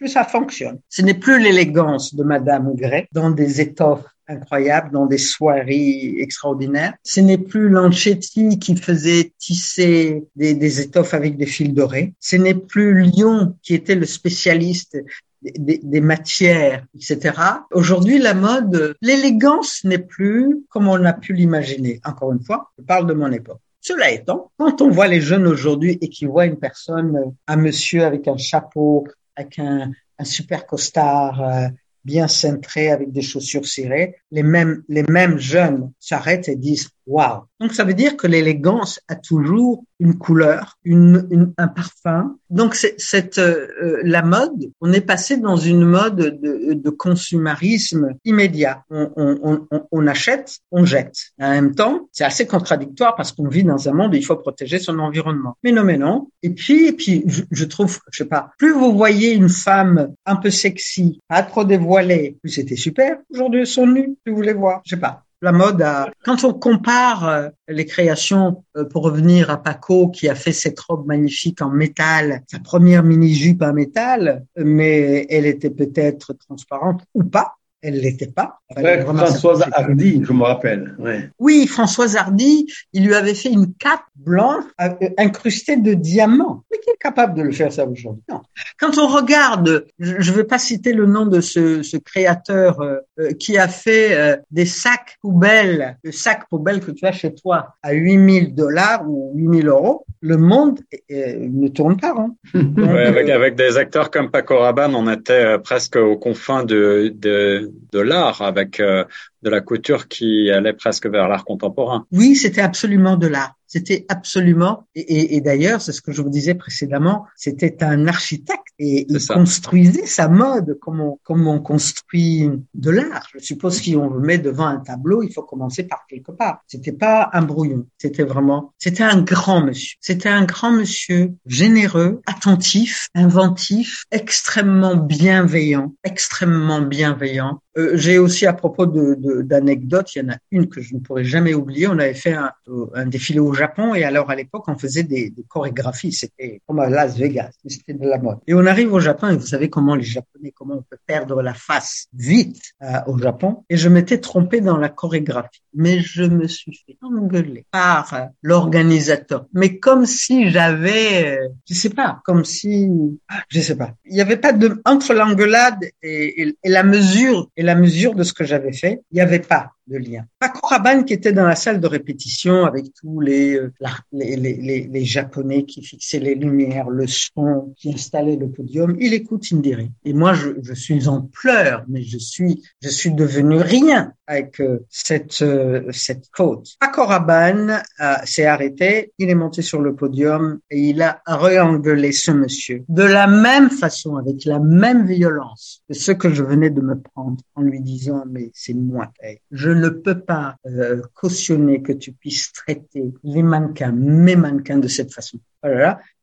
plus, 0.00 0.08
ça 0.08 0.24
fonctionne. 0.24 0.78
Ce 0.88 1.02
n'est 1.02 1.14
plus 1.14 1.38
l'élégance 1.40 2.14
de 2.14 2.24
Madame 2.24 2.74
Gray 2.74 3.06
dans 3.12 3.30
des 3.30 3.60
étoffes 3.60 4.06
incroyables, 4.26 4.92
dans 4.92 5.04
des 5.04 5.18
soirées 5.18 6.14
extraordinaires. 6.18 6.94
Ce 7.02 7.20
n'est 7.20 7.38
plus 7.38 7.68
Lancetti 7.68 8.58
qui 8.58 8.76
faisait 8.76 9.32
tisser 9.38 10.24
des, 10.36 10.80
étoffes 10.80 11.12
avec 11.12 11.36
des 11.36 11.46
fils 11.46 11.74
dorés. 11.74 12.14
Ce 12.18 12.36
n'est 12.36 12.54
plus 12.54 12.98
Lyon 13.02 13.56
qui 13.62 13.74
était 13.74 13.94
le 13.94 14.06
spécialiste 14.06 14.96
des, 15.42 16.00
matières, 16.00 16.86
etc. 16.94 17.34
Aujourd'hui, 17.72 18.18
la 18.18 18.34
mode, 18.34 18.96
l'élégance 19.02 19.84
n'est 19.84 19.98
plus 19.98 20.64
comme 20.70 20.88
on 20.88 21.04
a 21.04 21.12
pu 21.12 21.34
l'imaginer. 21.34 22.00
Encore 22.04 22.32
une 22.32 22.42
fois, 22.42 22.70
je 22.78 22.84
parle 22.84 23.06
de 23.06 23.14
mon 23.14 23.30
époque. 23.32 23.60
Cela 23.82 24.10
étant, 24.10 24.50
quand 24.58 24.82
on 24.82 24.90
voit 24.90 25.08
les 25.08 25.22
jeunes 25.22 25.46
aujourd'hui 25.46 25.98
et 26.00 26.08
qu'ils 26.08 26.28
voient 26.28 26.44
une 26.44 26.58
personne, 26.58 27.34
un 27.46 27.56
monsieur 27.56 28.04
avec 28.04 28.28
un 28.28 28.36
chapeau, 28.36 29.06
avec 29.40 29.58
un, 29.58 29.92
super 30.22 30.66
costard, 30.66 31.42
euh, 31.42 31.68
bien 32.04 32.28
cintré 32.28 32.90
avec 32.90 33.10
des 33.10 33.22
chaussures 33.22 33.66
cirées, 33.66 34.16
les 34.30 34.42
mêmes, 34.42 34.82
les 34.88 35.02
mêmes 35.02 35.38
jeunes 35.38 35.92
s'arrêtent 35.98 36.48
et 36.48 36.56
disent 36.56 36.90
waouh. 37.14 37.42
Donc 37.60 37.72
ça 37.74 37.84
veut 37.84 37.94
dire 37.94 38.16
que 38.16 38.26
l'élégance 38.26 39.00
a 39.08 39.16
toujours 39.16 39.84
une 39.98 40.16
couleur, 40.16 40.78
une, 40.84 41.26
une- 41.30 41.52
un 41.58 41.68
parfum. 41.68 42.36
Donc 42.48 42.74
cette 42.74 43.38
euh, 43.38 43.66
euh, 43.82 44.00
la 44.02 44.22
mode, 44.22 44.70
on 44.80 44.92
est 44.92 45.00
passé 45.12 45.36
dans 45.36 45.56
une 45.56 45.84
mode 45.84 46.16
de, 46.16 46.72
de 46.72 46.90
consumérisme 46.90 48.14
immédiat. 48.24 48.84
On, 48.90 49.10
on, 49.16 49.66
on, 49.70 49.82
on 49.90 50.06
achète, 50.06 50.58
on 50.70 50.84
jette. 50.84 51.16
En 51.40 51.50
même 51.50 51.74
temps, 51.74 52.08
c'est 52.12 52.24
assez 52.24 52.46
contradictoire 52.46 53.14
parce 53.16 53.32
qu'on 53.32 53.48
vit 53.48 53.64
dans 53.64 53.88
un 53.88 53.92
monde 53.92 54.12
où 54.14 54.16
il 54.16 54.24
faut 54.24 54.36
protéger 54.36 54.78
son 54.78 54.98
environnement. 54.98 55.56
Mais 55.62 55.72
non, 55.72 55.84
mais 55.84 55.98
non. 55.98 56.28
Et 56.42 56.50
puis, 56.50 56.86
et 56.86 56.92
puis, 56.92 57.24
je, 57.26 57.42
je 57.50 57.64
trouve, 57.64 57.98
je 58.10 58.18
sais 58.22 58.28
pas, 58.28 58.50
plus 58.58 58.72
vous 58.72 58.96
voyez 58.96 59.32
une 59.34 59.48
femme 59.50 60.14
un 60.26 60.36
peu 60.36 60.50
sexy, 60.50 61.20
pas 61.28 61.42
trop 61.42 61.64
dévoilée, 61.64 62.38
plus 62.42 62.50
c'était 62.50 62.76
super. 62.76 63.18
Aujourd'hui, 63.32 63.60
elles 63.60 63.66
sont 63.66 63.86
nues, 63.86 64.16
plus 64.24 64.32
vous 64.32 64.42
les 64.42 64.54
voir. 64.54 64.80
Je 64.84 64.94
sais 64.96 65.00
pas. 65.00 65.24
La 65.42 65.52
mode 65.52 65.80
a... 65.80 66.10
Quand 66.24 66.44
on 66.44 66.52
compare 66.52 67.26
euh, 67.26 67.48
les 67.66 67.86
créations, 67.86 68.64
euh, 68.76 68.84
pour 68.84 69.04
revenir 69.04 69.48
à 69.50 69.62
Paco, 69.62 70.08
qui 70.08 70.28
a 70.28 70.34
fait 70.34 70.52
cette 70.52 70.78
robe 70.80 71.06
magnifique 71.06 71.62
en 71.62 71.70
métal, 71.70 72.42
sa 72.46 72.58
première 72.58 73.02
mini-jupe 73.02 73.62
en 73.62 73.72
métal, 73.72 74.44
mais 74.56 75.26
elle 75.30 75.46
était 75.46 75.70
peut-être 75.70 76.34
transparente 76.34 77.02
ou 77.14 77.24
pas. 77.24 77.54
Elle 77.82 78.00
l'était 78.00 78.26
pas. 78.26 78.60
Ouais, 78.76 79.00
Françoise 79.00 79.64
Hardy, 79.72 80.22
je 80.22 80.32
me 80.32 80.42
rappelle. 80.42 80.94
Ouais. 80.98 81.30
oui, 81.38 81.66
Françoise 81.66 82.16
Hardy, 82.16 82.66
il 82.92 83.06
lui 83.06 83.14
avait 83.14 83.34
fait 83.34 83.50
une 83.50 83.72
cape 83.74 84.04
blanche 84.16 84.64
euh, 84.80 84.88
incrustée 85.16 85.76
de 85.76 85.94
diamants. 85.94 86.62
Mais 86.70 86.78
qui 86.78 86.90
est 86.90 86.98
capable 87.00 87.34
de 87.34 87.42
le 87.42 87.52
faire 87.52 87.72
ça 87.72 87.86
aujourd'hui? 87.86 88.22
Non. 88.28 88.42
Quand 88.78 88.98
on 88.98 89.08
regarde, 89.08 89.86
je 89.98 90.14
ne 90.14 90.36
vais 90.36 90.44
pas 90.44 90.58
citer 90.58 90.92
le 90.92 91.06
nom 91.06 91.26
de 91.26 91.40
ce, 91.40 91.82
ce 91.82 91.96
créateur 91.96 92.80
euh, 92.80 92.98
euh, 93.18 93.32
qui 93.32 93.56
a 93.56 93.68
fait 93.68 94.14
euh, 94.14 94.36
des 94.50 94.66
sacs 94.66 95.16
poubelles, 95.22 95.96
le 96.04 96.12
sac 96.12 96.48
poubelle 96.48 96.80
que 96.80 96.90
tu 96.90 97.06
as 97.06 97.12
chez 97.12 97.34
toi 97.34 97.76
à 97.82 97.92
8000 97.92 98.54
dollars 98.54 99.08
ou 99.08 99.32
8000 99.34 99.68
euros, 99.68 100.04
le 100.22 100.36
monde 100.36 100.80
euh, 101.10 101.48
ne 101.50 101.68
tourne 101.68 101.96
pas 101.96 102.12
rond. 102.12 102.36
Ouais, 102.54 103.06
avec, 103.06 103.28
euh, 103.28 103.34
avec 103.34 103.54
des 103.56 103.76
acteurs 103.76 104.10
comme 104.10 104.30
Paco 104.30 104.58
Rabanne, 104.58 104.94
on 104.94 105.10
était 105.10 105.32
euh, 105.32 105.58
presque 105.58 105.96
aux 105.96 106.16
confins 106.16 106.64
de, 106.64 107.12
de, 107.14 107.69
de 107.92 108.00
l'art, 108.00 108.42
avec 108.42 108.80
euh, 108.80 109.04
de 109.42 109.50
la 109.50 109.60
couture 109.60 110.08
qui 110.08 110.50
allait 110.50 110.72
presque 110.72 111.06
vers 111.06 111.28
l'art 111.28 111.44
contemporain. 111.44 112.06
Oui, 112.12 112.36
c'était 112.36 112.60
absolument 112.60 113.16
de 113.16 113.26
l'art. 113.26 113.59
C'était 113.72 114.04
absolument, 114.08 114.84
et, 114.96 115.00
et- 115.00 115.36
et 115.36 115.40
d'ailleurs, 115.40 115.80
c'est 115.80 115.92
ce 115.92 116.02
que 116.02 116.10
je 116.10 116.22
vous 116.22 116.28
disais 116.28 116.54
précédemment, 116.54 117.26
c'était 117.36 117.84
un 117.84 118.08
architecte 118.08 118.66
et 118.80 119.06
il 119.08 119.20
ça. 119.20 119.34
construisait 119.34 120.06
sa 120.06 120.26
mode 120.28 120.76
comme 120.80 121.00
on, 121.00 121.18
comme 121.22 121.46
on 121.46 121.60
construit 121.60 122.50
de 122.74 122.90
l'art. 122.90 123.28
Je 123.32 123.38
suppose 123.38 123.76
si 123.76 123.94
on 123.94 124.08
le 124.10 124.20
met 124.20 124.38
devant 124.38 124.66
un 124.66 124.78
tableau, 124.80 125.22
il 125.22 125.32
faut 125.32 125.42
commencer 125.42 125.84
par 125.84 126.04
quelque 126.08 126.32
part. 126.32 126.62
C'était 126.66 126.90
pas 126.92 127.30
un 127.32 127.42
brouillon. 127.42 127.86
C'était 127.98 128.24
vraiment, 128.24 128.72
c'était 128.78 129.04
un 129.04 129.20
grand 129.22 129.60
monsieur. 129.64 129.96
C'était 130.00 130.30
un 130.30 130.44
grand 130.44 130.72
monsieur 130.72 131.32
généreux, 131.46 132.22
attentif, 132.26 133.08
inventif, 133.14 134.04
extrêmement 134.10 134.96
bienveillant, 134.96 135.94
extrêmement 136.02 136.80
bienveillant. 136.80 137.60
Euh, 137.78 137.92
J'ai 137.94 138.18
aussi 138.18 138.46
à 138.46 138.52
propos 138.52 138.86
de 138.86 139.14
de- 139.14 139.42
d'anecdotes, 139.42 140.14
il 140.16 140.22
y 140.22 140.26
en 140.26 140.30
a 140.32 140.38
une 140.50 140.68
que 140.68 140.80
je 140.80 140.94
ne 140.94 141.00
pourrai 141.00 141.24
jamais 141.24 141.54
oublier. 141.54 141.86
On 141.86 141.98
avait 141.98 142.14
fait 142.14 142.32
un, 142.32 142.50
euh, 142.68 142.86
un 142.94 143.06
défilé 143.06 143.38
au 143.38 143.52
Japon 143.60 143.94
et 143.94 144.04
alors 144.04 144.30
à 144.30 144.34
l'époque 144.34 144.66
on 144.68 144.76
faisait 144.76 145.02
des, 145.02 145.32
chorégraphies. 145.48 146.12
C'était 146.12 146.60
comme 146.66 146.80
à 146.80 146.88
Las 146.88 147.16
Vegas, 147.16 147.50
c'était 147.66 147.94
de 147.94 148.08
la 148.08 148.18
mode. 148.18 148.38
Et 148.46 148.54
on 148.54 148.64
arrive 148.66 148.92
au 148.92 149.00
Japon 149.00 149.28
et 149.28 149.36
vous 149.36 149.46
savez 149.54 149.68
comment 149.68 149.94
les 149.94 150.10
Japonais, 150.16 150.52
comment 150.56 150.76
on 150.76 150.82
peut 150.82 150.98
perdre 151.06 151.42
la 151.42 151.54
face 151.54 152.06
vite 152.14 152.62
euh, 152.82 152.98
au 153.06 153.18
Japon. 153.18 153.64
Et 153.68 153.76
je 153.76 153.88
m'étais 153.88 154.18
trompé 154.18 154.60
dans 154.60 154.78
la 154.78 154.88
chorégraphie, 154.88 155.62
mais 155.74 156.00
je 156.00 156.24
me 156.24 156.46
suis 156.48 156.74
fait 156.86 156.96
engueuler 157.02 157.64
par 157.70 158.14
euh, 158.14 158.24
l'organisateur. 158.42 159.46
Mais 159.52 159.78
comme 159.78 160.06
si 160.06 160.50
j'avais, 160.50 161.38
euh, 161.38 161.48
je 161.68 161.74
sais 161.74 161.90
pas, 161.90 162.20
comme 162.24 162.44
si, 162.44 162.88
ah, 163.28 163.42
je 163.48 163.60
sais 163.60 163.76
pas. 163.76 163.92
Il 164.06 164.16
y 164.16 164.20
avait 164.20 164.38
pas 164.38 164.52
de 164.52 164.80
entre 164.84 165.12
l'engueulade 165.14 165.84
et, 166.02 166.54
la 166.64 166.82
mesure 166.82 167.50
et 167.56 167.62
la 167.62 167.74
mesure 167.74 168.14
de 168.14 168.24
ce 168.24 168.32
que 168.32 168.44
j'avais 168.44 168.72
fait, 168.72 169.02
il 169.10 169.18
y 169.18 169.20
avait 169.20 169.46
pas 169.54 169.72
de 169.86 169.98
lien. 169.98 170.24
Paco 170.38 170.60
qui 171.06 171.14
était 171.14 171.32
dans 171.32 171.46
la 171.46 171.56
salle 171.56 171.80
de 171.80 171.86
répétition 171.86 172.64
avec 172.64 172.86
tous 172.94 173.20
les, 173.20 173.56
euh, 173.56 173.72
les, 174.12 174.36
les, 174.36 174.88
les, 174.90 175.04
Japonais 175.04 175.64
qui 175.64 175.82
fixaient 175.82 176.20
les 176.20 176.34
lumières, 176.34 176.88
le 176.90 177.06
son, 177.06 177.74
qui 177.76 177.92
installaient 177.92 178.36
le 178.36 178.48
podium, 178.48 178.96
il 179.00 179.14
écoute 179.14 179.44
Indiri. 179.52 179.90
Et 180.04 180.12
moi, 180.12 180.32
je, 180.34 180.50
je 180.62 180.74
suis 180.74 181.08
en 181.08 181.22
pleurs, 181.22 181.84
mais 181.88 182.02
je 182.02 182.18
suis, 182.18 182.62
je 182.82 182.88
suis 182.88 183.12
devenu 183.12 183.56
rien 183.56 184.12
avec 184.26 184.60
euh, 184.60 184.78
cette, 184.88 185.42
euh, 185.42 185.82
cette 185.90 186.30
côte. 186.30 186.76
Paco 186.78 187.04
Rabanne 187.04 187.82
s'est 188.24 188.46
arrêté, 188.46 189.12
il 189.18 189.28
est 189.28 189.34
monté 189.34 189.62
sur 189.62 189.80
le 189.80 189.94
podium 189.94 190.60
et 190.70 190.78
il 190.78 191.02
a 191.02 191.20
réengueulé 191.26 192.12
ce 192.12 192.30
monsieur 192.30 192.84
de 192.88 193.02
la 193.02 193.26
même 193.26 193.70
façon, 193.70 194.16
avec 194.16 194.44
la 194.44 194.58
même 194.58 195.06
violence 195.06 195.82
que 195.88 195.94
ce 195.94 196.12
que 196.12 196.30
je 196.30 196.42
venais 196.42 196.70
de 196.70 196.80
me 196.80 197.00
prendre 197.00 197.38
en 197.54 197.62
lui 197.62 197.80
disant 197.80 198.24
mais 198.30 198.50
c'est 198.54 198.74
moi. 198.74 199.12
Je 199.50 199.70
ne 199.80 199.88
peux 199.88 200.20
pas 200.20 200.56
euh, 200.66 201.02
cautionner 201.14 201.82
que 201.82 201.92
tu 201.92 202.12
puisses 202.12 202.52
traiter 202.52 203.12
les 203.24 203.42
mannequins, 203.42 203.92
mes 203.92 204.36
mannequins 204.36 204.78
de 204.78 204.88
cette 204.88 205.12
façon. 205.12 205.38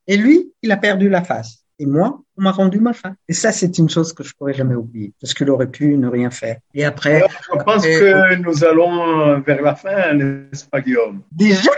Et 0.07 0.17
lui, 0.17 0.51
il 0.61 0.71
a 0.71 0.77
perdu 0.77 1.09
la 1.09 1.23
face. 1.23 1.65
Et 1.79 1.85
moi, 1.85 2.23
on 2.37 2.43
m'a 2.43 2.51
rendu 2.51 2.79
ma 2.79 2.93
faim. 2.93 3.15
Et 3.27 3.33
ça, 3.33 3.51
c'est 3.51 3.77
une 3.77 3.89
chose 3.89 4.13
que 4.13 4.23
je 4.23 4.33
pourrais 4.33 4.53
jamais 4.53 4.75
oublier, 4.75 5.13
parce 5.19 5.33
qu'il 5.33 5.49
aurait 5.49 5.67
pu 5.67 5.97
ne 5.97 6.07
rien 6.07 6.29
faire. 6.29 6.57
Et 6.73 6.85
après, 6.85 7.23
je 7.53 7.63
pense 7.63 7.83
que 7.83 8.35
nous 8.35 8.63
allons 8.63 9.39
vers 9.41 9.61
la 9.61 9.75
fin, 9.75 10.13
n'est-ce 10.13 10.65
pas, 10.65 10.81
Guillaume? 10.81 11.21
Déjà? 11.31 11.71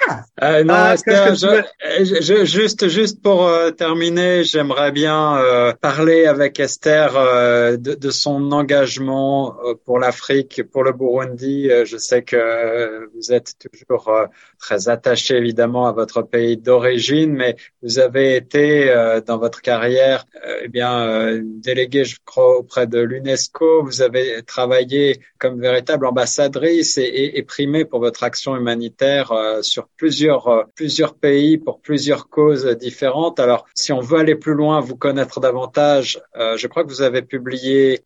Euh, 0.43 0.63
Non, 0.63 0.74
ah, 0.76 0.95
je, 0.95 2.45
juste, 2.45 2.88
juste 2.88 3.22
pour 3.22 3.48
euh, 3.48 3.72
terminer, 3.72 4.43
j'aimerais 4.43 4.91
bien 4.91 5.38
euh, 5.38 5.74
parler 5.74 6.26
avec 6.26 6.60
Esther 6.60 7.15
euh, 7.15 7.78
de, 7.78 7.93
de, 7.95 8.10
son 8.10 8.52
engagement 8.52 9.56
pour 9.86 10.00
l'Afrique, 10.00 10.63
pour 10.72 10.84
le 10.84 10.93
Burundi. 10.93 11.69
je 11.86 11.98
sais 11.98 12.24
que 12.24 13.10
vous 13.15 13.32
êtes 13.32 13.54
toujours 13.60 14.12
très 14.60 14.89
attaché 14.89 15.36
évidemment 15.38 15.88
à 15.88 15.91
votre 15.91 16.22
pays 16.22 16.58
d'origine, 16.58 17.34
mais 17.34 17.56
vous 17.84 18.00
avez 18.00 18.36
été 18.36 18.93
dans 19.26 19.38
votre 19.38 19.62
carrière 19.62 20.26
eh 20.64 20.68
bien, 20.68 21.08
euh, 21.08 21.42
délégué, 21.44 22.06
je 22.06 22.18
crois, 22.26 22.58
auprès 22.58 22.88
de 22.88 23.00
l'UNESCO. 23.00 23.84
Vous 23.84 24.02
avez 24.02 24.42
travaillé 24.44 25.20
comme 25.40 25.60
véritable 25.60 26.06
ambassadrice 26.06 26.98
et, 26.98 27.38
et, 27.38 27.44
primé 27.44 27.86
pour 27.86 28.00
votre 28.00 28.24
action 28.24 28.56
humanitaire 28.56 29.32
euh, 29.32 29.62
sur 29.62 29.88
plusieurs 29.98 30.48
euh, 30.48 30.64
plusieurs 30.76 31.16
pays 31.16 31.58
pour 31.58 31.80
plusieurs 31.80 32.30
causes 32.30 32.66
différentes. 32.78 33.40
Alors, 33.40 33.66
si 33.74 33.92
on 33.92 34.00
veut 34.00 34.20
aller 34.20 34.36
plus 34.36 34.54
loin, 34.54 34.80
vous 34.80 34.96
connaître 34.96 35.40
davantage, 35.40 36.20
je 36.36 36.68
crois 36.68 36.84
que 36.84 36.90
vous 36.90 37.02
avez 37.02 37.22
publié 37.22 38.02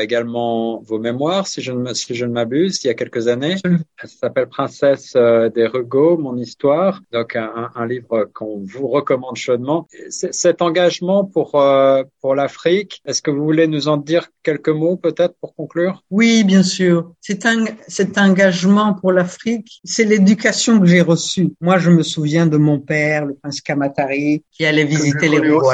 également 0.00 0.80
vos 0.80 0.98
mémoires, 0.98 1.46
si 1.46 1.62
je 1.62 1.72
ne 1.72 1.92
si 1.94 2.14
je 2.14 2.24
ne 2.24 2.32
m'abuse, 2.32 2.82
il 2.84 2.88
y 2.88 2.90
a 2.90 2.94
quelques 2.94 3.28
années. 3.28 3.56
Ça 4.00 4.08
s'appelle 4.08 4.48
Princesse 4.48 5.14
des 5.14 5.66
Rugo, 5.66 6.16
mon 6.16 6.36
histoire. 6.36 7.00
Donc, 7.12 7.36
un, 7.36 7.70
un 7.74 7.86
livre 7.86 8.28
qu'on 8.32 8.62
vous 8.64 8.88
recommande 8.88 9.36
chaudement. 9.36 9.86
Cet 10.10 10.62
engagement 10.62 11.24
pour 11.24 11.54
euh, 11.54 11.85
pour 12.20 12.34
l'Afrique. 12.34 13.00
Est-ce 13.04 13.22
que 13.22 13.30
vous 13.30 13.44
voulez 13.44 13.66
nous 13.66 13.88
en 13.88 13.96
dire 13.96 14.28
quelques 14.42 14.68
mots 14.68 14.96
peut-être 14.96 15.34
pour 15.40 15.54
conclure? 15.54 16.02
Oui, 16.10 16.44
bien 16.44 16.62
sûr. 16.62 17.12
C'est 17.20 17.46
un 17.46 17.64
cet 17.88 18.18
engagement 18.18 18.94
pour 18.94 19.12
l'Afrique, 19.12 19.80
c'est 19.84 20.04
l'éducation 20.04 20.78
que 20.80 20.86
j'ai 20.86 21.00
reçue. 21.00 21.48
Moi, 21.60 21.78
je 21.78 21.90
me 21.90 22.02
souviens 22.02 22.46
de 22.46 22.56
mon 22.56 22.78
père, 22.78 23.26
le 23.26 23.34
prince 23.34 23.60
Kamatari, 23.60 24.44
qui 24.52 24.64
allait 24.64 24.84
visiter 24.84 25.28
les 25.28 25.38
Rogo. 25.38 25.72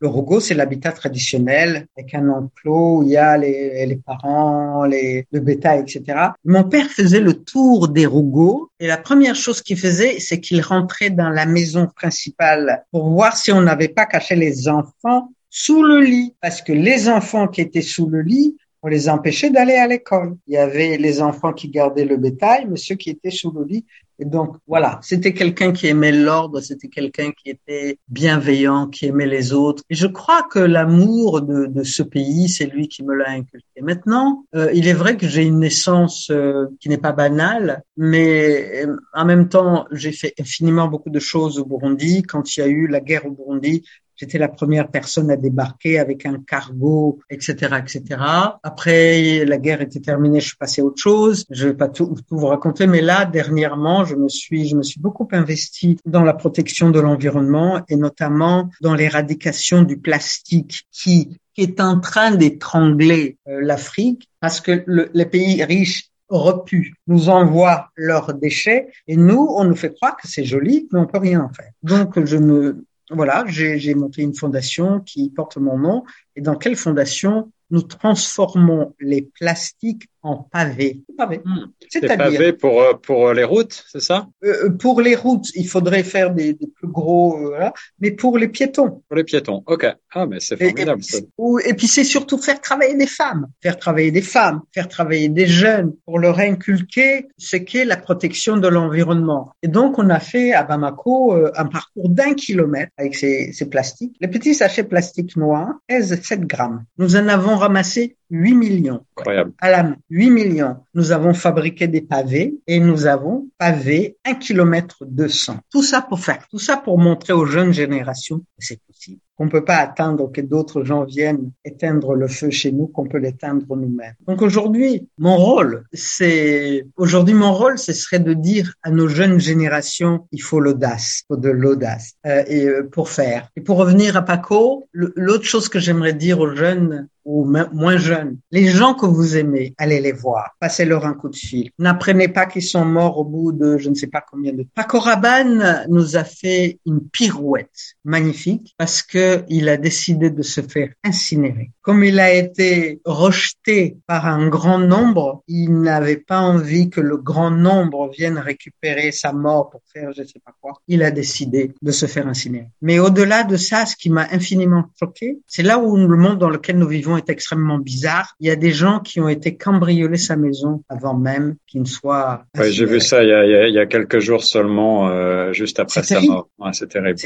le 0.00 0.08
Rogo, 0.08 0.40
c'est 0.40 0.54
l'habitat 0.54 0.92
traditionnel 0.92 1.86
avec 1.96 2.14
un 2.14 2.28
enclos 2.28 2.98
où 2.98 3.02
il 3.02 3.10
y 3.10 3.16
a 3.16 3.36
les, 3.36 3.86
les 3.86 3.96
parents, 3.96 4.84
les, 4.84 5.26
le 5.32 5.40
bétail, 5.40 5.80
etc. 5.80 6.02
Mon 6.44 6.64
père 6.64 6.86
faisait 6.86 7.20
le 7.20 7.34
tour 7.34 7.88
des 7.88 8.06
Rogo 8.06 8.70
et 8.80 8.86
la 8.86 8.98
première 8.98 9.34
chose 9.34 9.62
qu'il 9.62 9.78
faisait, 9.78 10.18
c'est 10.20 10.40
qu'il 10.40 10.60
rentrait 10.60 11.10
dans 11.10 11.30
la 11.30 11.46
maison 11.46 11.86
principale 11.86 12.84
pour 12.92 13.10
voir 13.10 13.36
si 13.36 13.52
on 13.52 13.62
n'avait 13.62 13.88
pas 13.88 14.06
caché 14.06 14.36
les 14.36 14.68
enfants 14.68 15.27
sous 15.50 15.82
le 15.82 16.00
lit, 16.00 16.34
parce 16.40 16.62
que 16.62 16.72
les 16.72 17.08
enfants 17.08 17.48
qui 17.48 17.60
étaient 17.60 17.82
sous 17.82 18.08
le 18.08 18.22
lit, 18.22 18.56
on 18.82 18.88
les 18.88 19.08
empêchait 19.08 19.50
d'aller 19.50 19.74
à 19.74 19.86
l'école. 19.86 20.36
Il 20.46 20.54
y 20.54 20.56
avait 20.56 20.98
les 20.98 21.20
enfants 21.20 21.52
qui 21.52 21.68
gardaient 21.68 22.04
le 22.04 22.16
bétail, 22.16 22.66
mais 22.68 22.76
ceux 22.76 22.94
qui 22.94 23.10
étaient 23.10 23.30
sous 23.30 23.50
le 23.50 23.64
lit. 23.64 23.84
Et 24.20 24.24
donc, 24.24 24.56
voilà, 24.66 24.98
c'était 25.02 25.32
quelqu'un 25.32 25.72
qui 25.72 25.86
aimait 25.86 26.12
l'ordre, 26.12 26.60
c'était 26.60 26.88
quelqu'un 26.88 27.30
qui 27.30 27.50
était 27.50 27.98
bienveillant, 28.08 28.88
qui 28.88 29.06
aimait 29.06 29.28
les 29.28 29.52
autres. 29.52 29.84
Et 29.90 29.94
je 29.94 30.08
crois 30.08 30.42
que 30.42 30.58
l'amour 30.58 31.42
de, 31.42 31.66
de, 31.66 31.82
ce 31.84 32.02
pays, 32.02 32.48
c'est 32.48 32.66
lui 32.66 32.88
qui 32.88 33.04
me 33.04 33.14
l'a 33.14 33.30
inculqué. 33.30 33.80
Maintenant, 33.80 34.44
euh, 34.56 34.70
il 34.74 34.88
est 34.88 34.92
vrai 34.92 35.16
que 35.16 35.28
j'ai 35.28 35.44
une 35.44 35.60
naissance 35.60 36.30
euh, 36.30 36.66
qui 36.80 36.88
n'est 36.88 36.98
pas 36.98 37.12
banale, 37.12 37.84
mais 37.96 38.86
euh, 38.86 38.96
en 39.14 39.24
même 39.24 39.48
temps, 39.48 39.86
j'ai 39.92 40.12
fait 40.12 40.34
infiniment 40.40 40.88
beaucoup 40.88 41.10
de 41.10 41.20
choses 41.20 41.60
au 41.60 41.64
Burundi. 41.64 42.22
Quand 42.22 42.56
il 42.56 42.60
y 42.60 42.62
a 42.64 42.66
eu 42.66 42.88
la 42.88 43.00
guerre 43.00 43.24
au 43.24 43.30
Burundi, 43.30 43.84
J'étais 44.18 44.38
la 44.38 44.48
première 44.48 44.90
personne 44.90 45.30
à 45.30 45.36
débarquer 45.36 45.98
avec 45.98 46.26
un 46.26 46.42
cargo, 46.44 47.20
etc., 47.30 47.76
etc. 47.78 48.20
Après, 48.62 49.44
la 49.44 49.58
guerre 49.58 49.80
était 49.80 50.00
terminée, 50.00 50.40
je 50.40 50.48
suis 50.48 50.56
passé 50.56 50.82
à 50.82 50.84
autre 50.84 51.00
chose. 51.00 51.44
Je 51.50 51.68
vais 51.68 51.74
pas 51.74 51.88
tout, 51.88 52.16
vous 52.30 52.46
raconter, 52.46 52.88
mais 52.88 53.00
là, 53.00 53.24
dernièrement, 53.24 54.04
je 54.04 54.16
me 54.16 54.28
suis, 54.28 54.66
je 54.66 54.76
me 54.76 54.82
suis 54.82 55.00
beaucoup 55.00 55.28
investi 55.30 55.98
dans 56.04 56.24
la 56.24 56.34
protection 56.34 56.90
de 56.90 56.98
l'environnement 56.98 57.80
et 57.88 57.96
notamment 57.96 58.68
dans 58.80 58.94
l'éradication 58.94 59.82
du 59.82 59.98
plastique 59.98 60.84
qui, 60.90 61.38
est 61.56 61.80
en 61.80 61.98
train 61.98 62.30
d'étrangler 62.30 63.36
euh, 63.48 63.60
l'Afrique 63.60 64.28
parce 64.38 64.60
que 64.60 64.84
les 65.12 65.26
pays 65.26 65.64
riches 65.64 66.08
repus 66.28 66.94
nous 67.06 67.28
envoient 67.28 67.88
leurs 67.96 68.34
déchets 68.34 68.88
et 69.06 69.16
nous, 69.16 69.48
on 69.56 69.64
nous 69.64 69.74
fait 69.74 69.92
croire 69.92 70.16
que 70.16 70.28
c'est 70.28 70.44
joli, 70.44 70.88
mais 70.92 71.00
on 71.00 71.06
peut 71.06 71.18
rien 71.18 71.40
en 71.40 71.52
faire. 71.52 71.70
Donc, 71.82 72.24
je 72.24 72.36
me, 72.36 72.84
voilà, 73.10 73.44
j'ai 73.46 73.94
monté 73.94 74.22
une 74.22 74.34
fondation 74.34 75.00
qui 75.00 75.30
porte 75.30 75.56
mon 75.56 75.78
nom. 75.78 76.04
Et 76.36 76.40
dans 76.40 76.56
quelle 76.56 76.76
fondation 76.76 77.50
nous 77.70 77.82
transformons 77.82 78.94
les 79.00 79.22
plastiques 79.22 80.08
en 80.28 80.48
pavés. 80.52 81.00
Pavés. 81.16 81.40
Hmm. 81.44 81.66
C'est-à-dire 81.88 82.56
pour 82.56 82.80
euh, 82.82 82.92
pour 82.94 83.32
les 83.32 83.44
routes, 83.44 83.84
c'est 83.88 84.00
ça? 84.00 84.28
Euh, 84.44 84.66
euh, 84.66 84.70
Pour 84.70 85.00
les 85.00 85.16
routes, 85.16 85.48
il 85.54 85.66
faudrait 85.66 86.02
faire 86.04 86.32
des, 86.32 86.52
des 86.52 86.66
plus 86.66 86.88
gros, 86.88 87.52
mais 88.00 88.10
pour 88.10 88.38
les 88.38 88.48
piétons. 88.48 89.02
Pour 89.08 89.16
les 89.16 89.24
piétons, 89.24 89.62
ok. 89.66 89.86
Ah, 90.14 90.26
mais 90.26 90.40
c'est 90.40 90.56
formidable. 90.56 91.02
Et, 91.12 91.16
et, 91.16 91.70
et 91.70 91.74
puis 91.74 91.86
c'est 91.86 92.04
surtout 92.04 92.38
faire 92.38 92.60
travailler 92.60 92.94
des 92.94 93.06
femmes, 93.06 93.46
faire 93.62 93.78
travailler 93.78 94.10
des 94.10 94.22
femmes, 94.22 94.60
faire 94.72 94.88
travailler 94.88 95.28
des 95.28 95.46
jeunes 95.46 95.94
pour 96.04 96.18
leur 96.18 96.38
inculquer 96.38 97.28
ce 97.36 97.56
qu'est 97.56 97.84
la 97.84 97.96
protection 97.96 98.56
de 98.56 98.68
l'environnement. 98.68 99.52
Et 99.62 99.68
donc 99.68 99.98
on 99.98 100.08
a 100.10 100.20
fait 100.20 100.52
à 100.52 100.62
Bamako 100.62 101.34
un 101.56 101.66
parcours 101.66 102.08
d'un 102.08 102.34
kilomètre 102.34 102.92
avec 102.98 103.14
ces, 103.14 103.52
ces 103.52 103.68
plastiques. 103.68 104.16
Les 104.20 104.28
petits 104.28 104.54
sachets 104.54 104.84
plastiques 104.84 105.36
noirs 105.36 105.74
pèsent 105.86 106.20
7 106.22 106.42
grammes. 106.46 106.84
Nous 106.98 107.16
en 107.16 107.28
avons 107.28 107.56
ramassé 107.56 108.16
8 108.30 108.54
millions. 108.54 109.00
Incroyable. 109.16 109.52
À 109.60 109.70
la 109.70 109.82
main. 109.82 109.96
8 110.18 110.30
millions. 110.30 110.78
Nous 110.94 111.12
avons 111.12 111.32
fabriqué 111.32 111.86
des 111.86 112.00
pavés 112.00 112.58
et 112.66 112.80
nous 112.80 113.06
avons 113.06 113.48
pavé 113.56 114.16
un 114.24 114.34
kilomètre 114.34 115.04
de 115.06 115.28
sang. 115.28 115.60
Tout 115.70 115.84
ça 115.84 116.02
pour 116.02 116.18
faire, 116.18 116.48
tout 116.50 116.58
ça 116.58 116.76
pour 116.76 116.98
montrer 116.98 117.32
aux 117.32 117.46
jeunes 117.46 117.72
générations 117.72 118.40
que 118.40 118.44
c'est 118.58 118.80
possible 118.84 119.20
qu'on 119.38 119.48
peut 119.48 119.64
pas 119.64 119.76
attendre 119.76 120.30
que 120.32 120.40
d'autres 120.40 120.82
gens 120.82 121.04
viennent 121.04 121.52
éteindre 121.64 122.14
le 122.14 122.26
feu 122.26 122.50
chez 122.50 122.72
nous, 122.72 122.88
qu'on 122.88 123.06
peut 123.06 123.18
l'éteindre 123.18 123.76
nous-mêmes. 123.76 124.14
Donc 124.26 124.42
aujourd'hui, 124.42 125.08
mon 125.16 125.36
rôle, 125.36 125.84
c'est 125.92 126.86
aujourd'hui 126.96 127.34
mon 127.34 127.54
rôle, 127.54 127.78
ce 127.78 127.92
serait 127.92 128.18
de 128.18 128.34
dire 128.34 128.74
à 128.82 128.90
nos 128.90 129.06
jeunes 129.06 129.38
générations, 129.38 130.26
il 130.32 130.42
faut 130.42 130.58
l'audace, 130.58 131.20
il 131.22 131.26
faut 131.28 131.40
de 131.40 131.50
l'audace 131.50 132.14
euh, 132.26 132.42
et 132.48 132.66
euh, 132.66 132.88
pour 132.90 133.10
faire. 133.10 133.48
Et 133.56 133.60
pour 133.60 133.76
revenir 133.76 134.16
à 134.16 134.22
Paco, 134.22 134.88
l'autre 134.92 135.44
chose 135.44 135.68
que 135.68 135.78
j'aimerais 135.78 136.14
dire 136.14 136.40
aux 136.40 136.56
jeunes 136.56 137.06
ou 137.28 137.44
moins 137.44 137.98
jeunes, 137.98 138.38
les 138.50 138.68
gens 138.68 138.94
que 138.94 139.04
vous 139.04 139.36
aimez, 139.36 139.74
allez 139.76 140.00
les 140.00 140.12
voir, 140.12 140.56
passez-leur 140.60 141.04
un 141.04 141.12
coup 141.12 141.28
de 141.28 141.36
fil. 141.36 141.70
N'apprenez 141.78 142.28
pas 142.28 142.46
qu'ils 142.46 142.62
sont 142.62 142.86
morts 142.86 143.18
au 143.18 143.24
bout 143.24 143.52
de 143.52 143.76
je 143.76 143.90
ne 143.90 143.94
sais 143.94 144.06
pas 144.06 144.24
combien 144.28 144.54
de 144.54 144.62
temps. 144.62 144.70
Paco 144.74 144.98
Rabanne 144.98 145.84
nous 145.90 146.16
a 146.16 146.24
fait 146.24 146.78
une 146.86 147.06
pirouette 147.06 147.96
magnifique 148.02 148.74
parce 148.78 149.02
que 149.02 149.44
il 149.48 149.68
a 149.68 149.76
décidé 149.76 150.30
de 150.30 150.42
se 150.42 150.62
faire 150.62 150.88
incinérer. 151.04 151.70
Comme 151.82 152.02
il 152.02 152.18
a 152.18 152.32
été 152.32 153.02
rejeté 153.04 153.98
par 154.06 154.24
un 154.26 154.48
grand 154.48 154.78
nombre, 154.78 155.42
il 155.48 155.80
n'avait 155.82 156.16
pas 156.16 156.40
envie 156.40 156.88
que 156.88 157.02
le 157.02 157.18
grand 157.18 157.50
nombre 157.50 158.10
vienne 158.10 158.38
récupérer 158.38 159.12
sa 159.12 159.32
mort 159.32 159.68
pour 159.68 159.82
faire 159.92 160.12
je 160.16 160.22
sais 160.22 160.40
pas 160.42 160.54
quoi. 160.62 160.80
Il 160.88 161.02
a 161.02 161.10
décidé 161.10 161.74
de 161.82 161.90
se 161.90 162.06
faire 162.06 162.26
incinérer. 162.26 162.70
Mais 162.80 162.98
au-delà 162.98 163.44
de 163.44 163.58
ça, 163.58 163.84
ce 163.84 163.96
qui 163.96 164.08
m'a 164.08 164.26
infiniment 164.30 164.84
choqué, 164.98 165.40
c'est 165.46 165.62
là 165.62 165.78
où 165.78 165.94
le 165.94 166.16
monde 166.16 166.38
dans 166.38 166.48
lequel 166.48 166.78
nous 166.78 166.88
vivons 166.88 167.17
est 167.18 167.28
extrêmement 167.28 167.78
bizarre. 167.78 168.34
Il 168.40 168.48
y 168.48 168.50
a 168.50 168.56
des 168.56 168.72
gens 168.72 169.00
qui 169.00 169.20
ont 169.20 169.28
été 169.28 169.56
cambrioler 169.56 170.16
sa 170.16 170.36
maison 170.36 170.82
avant 170.88 171.14
même 171.14 171.56
qu'il 171.66 171.82
ne 171.82 171.86
soit. 171.86 172.44
Oui, 172.58 172.72
j'ai 172.72 172.86
vu 172.86 173.00
ça 173.00 173.22
il 173.22 173.28
y, 173.28 173.32
a, 173.32 173.68
il 173.68 173.74
y 173.74 173.78
a, 173.78 173.86
quelques 173.86 174.20
jours 174.20 174.44
seulement, 174.44 175.08
euh, 175.08 175.52
juste 175.52 175.78
après 175.80 176.02
sa 176.02 176.20
mort. 176.20 176.48
Ouais, 176.58 176.70
c'est 176.72 176.88
terrible. 176.88 177.18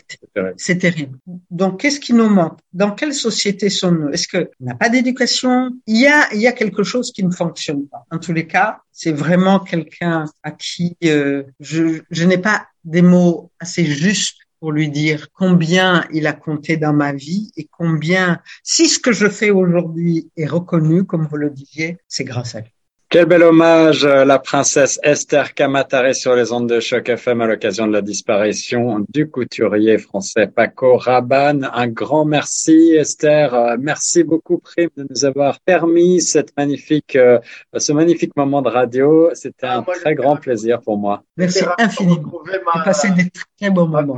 C'est 0.56 0.78
terrible. 0.78 1.18
Donc, 1.50 1.80
qu'est-ce 1.80 2.00
qui 2.00 2.12
nous 2.12 2.28
manque? 2.28 2.58
Dans 2.72 2.90
quelle 2.90 3.14
société 3.14 3.68
sommes-nous? 3.70 4.08
Est-ce 4.08 4.28
que 4.28 4.50
n'a 4.60 4.74
pas 4.74 4.88
d'éducation? 4.88 5.70
Il 5.86 6.00
y 6.00 6.06
a, 6.06 6.32
il 6.34 6.40
y 6.40 6.46
a 6.46 6.52
quelque 6.52 6.82
chose 6.82 7.12
qui 7.12 7.24
ne 7.24 7.30
fonctionne 7.30 7.86
pas. 7.86 8.04
En 8.10 8.18
tous 8.18 8.32
les 8.32 8.46
cas, 8.46 8.78
c'est 8.92 9.12
vraiment 9.12 9.58
quelqu'un 9.58 10.24
à 10.42 10.50
qui 10.50 10.96
euh, 11.04 11.44
je, 11.60 12.00
je 12.10 12.24
n'ai 12.24 12.38
pas 12.38 12.66
des 12.84 13.02
mots 13.02 13.50
assez 13.60 13.84
justes 13.84 14.41
pour 14.62 14.70
lui 14.70 14.90
dire 14.90 15.26
combien 15.32 16.06
il 16.12 16.28
a 16.28 16.32
compté 16.32 16.76
dans 16.76 16.92
ma 16.92 17.12
vie 17.12 17.50
et 17.56 17.66
combien, 17.68 18.40
si 18.62 18.86
ce 18.86 19.00
que 19.00 19.10
je 19.10 19.28
fais 19.28 19.50
aujourd'hui 19.50 20.30
est 20.36 20.46
reconnu, 20.46 21.04
comme 21.04 21.26
vous 21.26 21.36
le 21.36 21.50
disiez, 21.50 21.98
c'est 22.06 22.22
grâce 22.22 22.54
à 22.54 22.60
lui. 22.60 22.72
Quel 23.12 23.26
bel 23.26 23.42
hommage 23.42 24.06
à 24.06 24.24
la 24.24 24.38
princesse 24.38 24.98
Esther 25.02 25.52
Kamatare 25.52 26.14
sur 26.14 26.34
les 26.34 26.50
ondes 26.50 26.66
de 26.66 26.80
choc 26.80 27.10
FM 27.10 27.42
à 27.42 27.46
l'occasion 27.46 27.86
de 27.86 27.92
la 27.92 28.00
disparition 28.00 29.04
du 29.06 29.28
couturier 29.28 29.98
français 29.98 30.46
Paco 30.46 30.96
Rabanne. 30.96 31.68
Un 31.74 31.88
grand 31.88 32.24
merci 32.24 32.94
Esther. 32.94 33.76
Merci 33.78 34.24
beaucoup 34.24 34.56
Prime 34.56 34.88
de 34.96 35.06
nous 35.10 35.26
avoir 35.26 35.60
permis 35.60 36.22
cette 36.22 36.56
magnifique, 36.56 37.14
euh, 37.16 37.38
ce 37.76 37.92
magnifique 37.92 38.34
moment 38.34 38.62
de 38.62 38.70
radio. 38.70 39.28
C'était 39.34 39.66
un 39.66 39.84
ah, 39.86 39.92
très 39.94 40.14
grand 40.14 40.36
plaisir 40.36 40.80
pour 40.80 40.96
moi. 40.96 41.22
Merci 41.36 41.64
infiniment. 41.76 42.32
J'ai 42.50 42.60
passé 42.82 43.10
des 43.10 43.28
très 43.60 43.68
bons 43.68 43.88
moments. 43.88 44.16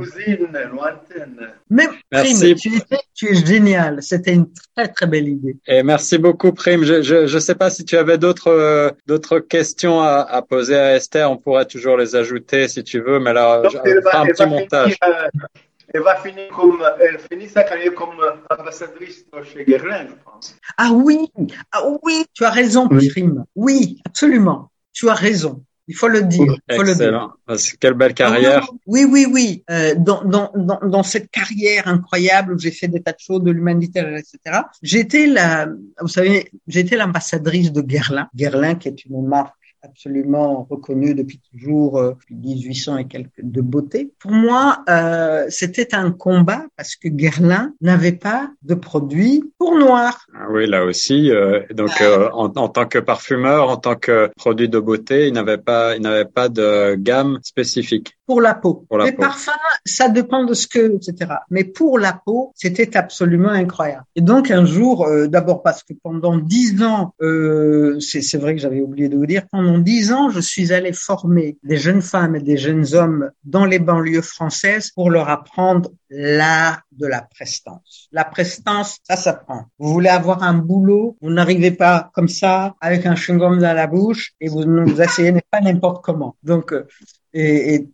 Même 1.69 1.89
Prime, 2.09 2.55
tu, 2.55 2.71
tu 3.13 3.27
es 3.27 3.45
génial. 3.45 4.01
C'était 4.01 4.35
une 4.35 4.47
très 4.73 4.87
très 4.87 5.05
belle 5.05 5.27
idée. 5.27 5.57
Et 5.67 5.83
merci 5.83 6.17
beaucoup 6.17 6.53
Prime. 6.53 6.85
Je 6.85 7.33
ne 7.33 7.39
sais 7.39 7.55
pas 7.55 7.69
si 7.69 7.83
tu 7.83 7.97
avais 7.97 8.17
d'autres 8.17 8.47
euh, 8.47 8.84
d'autres 9.05 9.39
questions 9.39 10.01
à, 10.01 10.21
à, 10.21 10.41
poser 10.41 10.75
à 10.75 10.95
Esther, 10.95 11.29
on 11.29 11.37
pourrait 11.37 11.65
toujours 11.65 11.97
les 11.97 12.15
ajouter 12.15 12.67
si 12.67 12.83
tu 12.83 13.01
veux, 13.01 13.19
mais 13.19 13.33
là, 13.33 13.61
Donc, 13.61 13.73
on 13.75 14.01
va, 14.01 14.19
un 14.19 14.25
petit 14.25 14.45
montage. 14.45 14.97
Finir, 15.01 15.17
euh, 15.23 15.47
elle 15.93 16.01
va 16.01 16.15
finir 16.17 16.49
comme, 16.49 16.83
elle 16.99 17.19
finit 17.19 17.47
sa 17.47 17.63
carrière 17.63 17.93
comme 17.93 18.21
ambassadrice 18.49 19.25
chez 19.43 19.63
Guerlain, 19.65 20.07
je 20.09 20.13
pense. 20.23 20.55
Ah 20.77 20.89
oui, 20.91 21.31
ah 21.71 21.83
oui, 22.03 22.25
tu 22.33 22.43
as 22.43 22.49
raison, 22.49 22.87
oui. 22.91 23.09
Prime. 23.09 23.45
Oui, 23.55 24.01
absolument. 24.05 24.71
Tu 24.93 25.09
as 25.09 25.13
raison. 25.13 25.63
Il 25.87 25.95
faut 25.95 26.07
le 26.07 26.23
dire. 26.23 26.55
Faut 26.71 26.83
Excellent. 26.83 27.33
Le 27.47 27.55
dire. 27.55 27.73
Quelle 27.79 27.93
belle 27.93 28.13
carrière. 28.13 28.67
Oui, 28.87 29.05
oui, 29.07 29.27
oui. 29.29 29.63
Euh, 29.69 29.93
dans, 29.95 30.23
dans, 30.23 30.51
dans, 30.55 30.79
dans, 30.81 31.03
cette 31.03 31.29
carrière 31.29 31.87
incroyable 31.87 32.53
où 32.53 32.59
j'ai 32.59 32.71
fait 32.71 32.87
des 32.87 33.01
tas 33.01 33.11
de 33.11 33.19
choses, 33.19 33.43
de 33.43 33.51
l'humanitaire, 33.51 34.07
etc. 34.15 34.61
J'étais 34.81 35.27
la, 35.27 35.67
vous 36.01 36.07
savez, 36.07 36.51
j'étais 36.67 36.97
l'ambassadrice 36.97 37.71
de 37.71 37.81
Guerlain. 37.81 38.27
Guerlain, 38.35 38.75
qui 38.75 38.87
est 38.87 39.05
une 39.05 39.27
marque 39.27 39.53
absolument 39.85 40.67
reconnu 40.69 41.13
depuis 41.13 41.39
toujours, 41.51 41.97
euh, 41.97 42.11
depuis 42.11 42.35
1800 42.35 42.97
et 42.97 43.05
quelques, 43.05 43.41
de 43.41 43.61
beauté. 43.61 44.11
Pour 44.19 44.31
moi, 44.31 44.83
euh, 44.89 45.45
c'était 45.49 45.95
un 45.95 46.11
combat 46.11 46.65
parce 46.77 46.95
que 46.95 47.07
Guerlain 47.07 47.73
n'avait 47.81 48.11
pas 48.11 48.49
de 48.63 48.75
produits 48.75 49.43
pour 49.57 49.77
noirs. 49.77 50.27
Ah 50.33 50.47
oui, 50.51 50.67
là 50.67 50.83
aussi. 50.85 51.31
Euh, 51.31 51.61
donc, 51.73 52.01
euh, 52.01 52.29
en, 52.33 52.51
en, 52.55 52.69
tant 52.69 52.85
que 52.85 52.99
parfumeur, 52.99 53.69
en 53.69 53.77
tant 53.77 53.95
que 53.95 54.29
produit 54.35 54.69
de 54.69 54.79
beauté, 54.79 55.27
il 55.27 55.33
n'avait 55.33 55.57
pas, 55.57 55.95
il 55.95 56.01
n'avait 56.01 56.25
pas 56.25 56.49
de 56.49 56.95
gamme 56.95 57.39
spécifique 57.43 58.17
pour 58.25 58.41
la 58.41 58.55
peau. 58.55 58.85
Pour 58.89 58.97
la 58.97 59.05
les 59.05 59.11
peau. 59.11 59.21
parfums, 59.21 59.51
ça 59.85 60.09
dépend 60.09 60.45
de 60.45 60.53
ce 60.53 60.67
que, 60.67 60.95
etc. 60.95 61.31
Mais 61.51 61.63
pour 61.63 61.99
la 61.99 62.19
peau, 62.25 62.51
c'était 62.55 62.97
absolument 62.97 63.49
incroyable. 63.49 64.03
Et 64.15 64.21
donc 64.21 64.49
un 64.49 64.65
jour, 64.65 65.07
d'abord 65.27 65.61
parce 65.61 65.83
que 65.83 65.93
pendant 66.01 66.37
dix 66.37 66.81
ans, 66.81 67.13
c'est 67.19 68.37
vrai 68.37 68.55
que 68.55 68.61
j'avais 68.61 68.81
oublié 68.81 69.09
de 69.09 69.15
vous 69.15 69.27
dire, 69.27 69.43
pendant 69.51 69.74
dix 69.79 70.11
ans, 70.11 70.29
je 70.29 70.39
suis 70.39 70.73
allé 70.73 70.93
former 70.93 71.57
des 71.63 71.77
jeunes 71.77 72.01
femmes 72.01 72.35
et 72.35 72.41
des 72.41 72.57
jeunes 72.57 72.93
hommes 72.93 73.31
dans 73.43 73.65
les 73.65 73.79
banlieues 73.79 74.21
françaises 74.21 74.91
pour 74.91 75.09
leur 75.09 75.29
apprendre 75.29 75.91
l'art 76.09 76.81
de 76.91 77.07
la 77.07 77.21
prestance. 77.21 78.07
La 78.11 78.23
prestance, 78.23 78.99
ça 79.03 79.15
s'apprend. 79.15 79.65
Vous 79.79 79.91
voulez 79.91 80.09
avoir 80.09 80.43
un 80.43 80.53
boulot, 80.53 81.17
vous 81.21 81.31
n'arrivez 81.31 81.71
pas 81.71 82.09
comme 82.13 82.29
ça 82.29 82.75
avec 82.79 83.05
un 83.05 83.15
chewing-gum 83.15 83.59
dans 83.59 83.73
la 83.73 83.87
bouche 83.87 84.33
et 84.39 84.47
vous 84.47 84.65
ne 84.65 84.83
vous 84.83 85.01
asseyez 85.01 85.33
pas 85.51 85.61
n'importe 85.61 86.03
comment. 86.03 86.35
Donc 86.43 86.71
euh, 86.71 86.87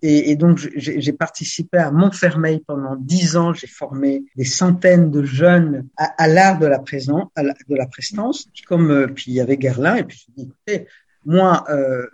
et, 0.04 0.36
donc, 0.36 0.60
j'ai 0.76 1.14
participé 1.14 1.80
à 1.80 1.90
Montfermeil 1.90 2.60
pendant 2.60 2.96
dix 2.96 3.36
ans. 3.38 3.54
J'ai 3.54 3.66
formé 3.66 4.24
des 4.36 4.46
centaines 4.46 5.10
de 5.10 5.24
jeunes 5.24 5.88
à, 5.98 6.28
l'art 6.28 6.60
de 6.60 6.68
la 6.68 6.78
présence, 6.78 7.28
de 7.36 7.76
la 7.76 7.88
prestance. 7.88 8.48
Comme 8.68 8.92
euh, 8.92 9.08
puis 9.08 9.26
il 9.28 9.34
y 9.34 9.42
avait 9.42 9.58
Guerlain. 9.58 9.96
Et 9.96 10.04
puis 10.04 10.28
je 10.38 10.44
écoutez, 10.44 10.88
moi, 11.26 11.64
euh, 11.70 12.06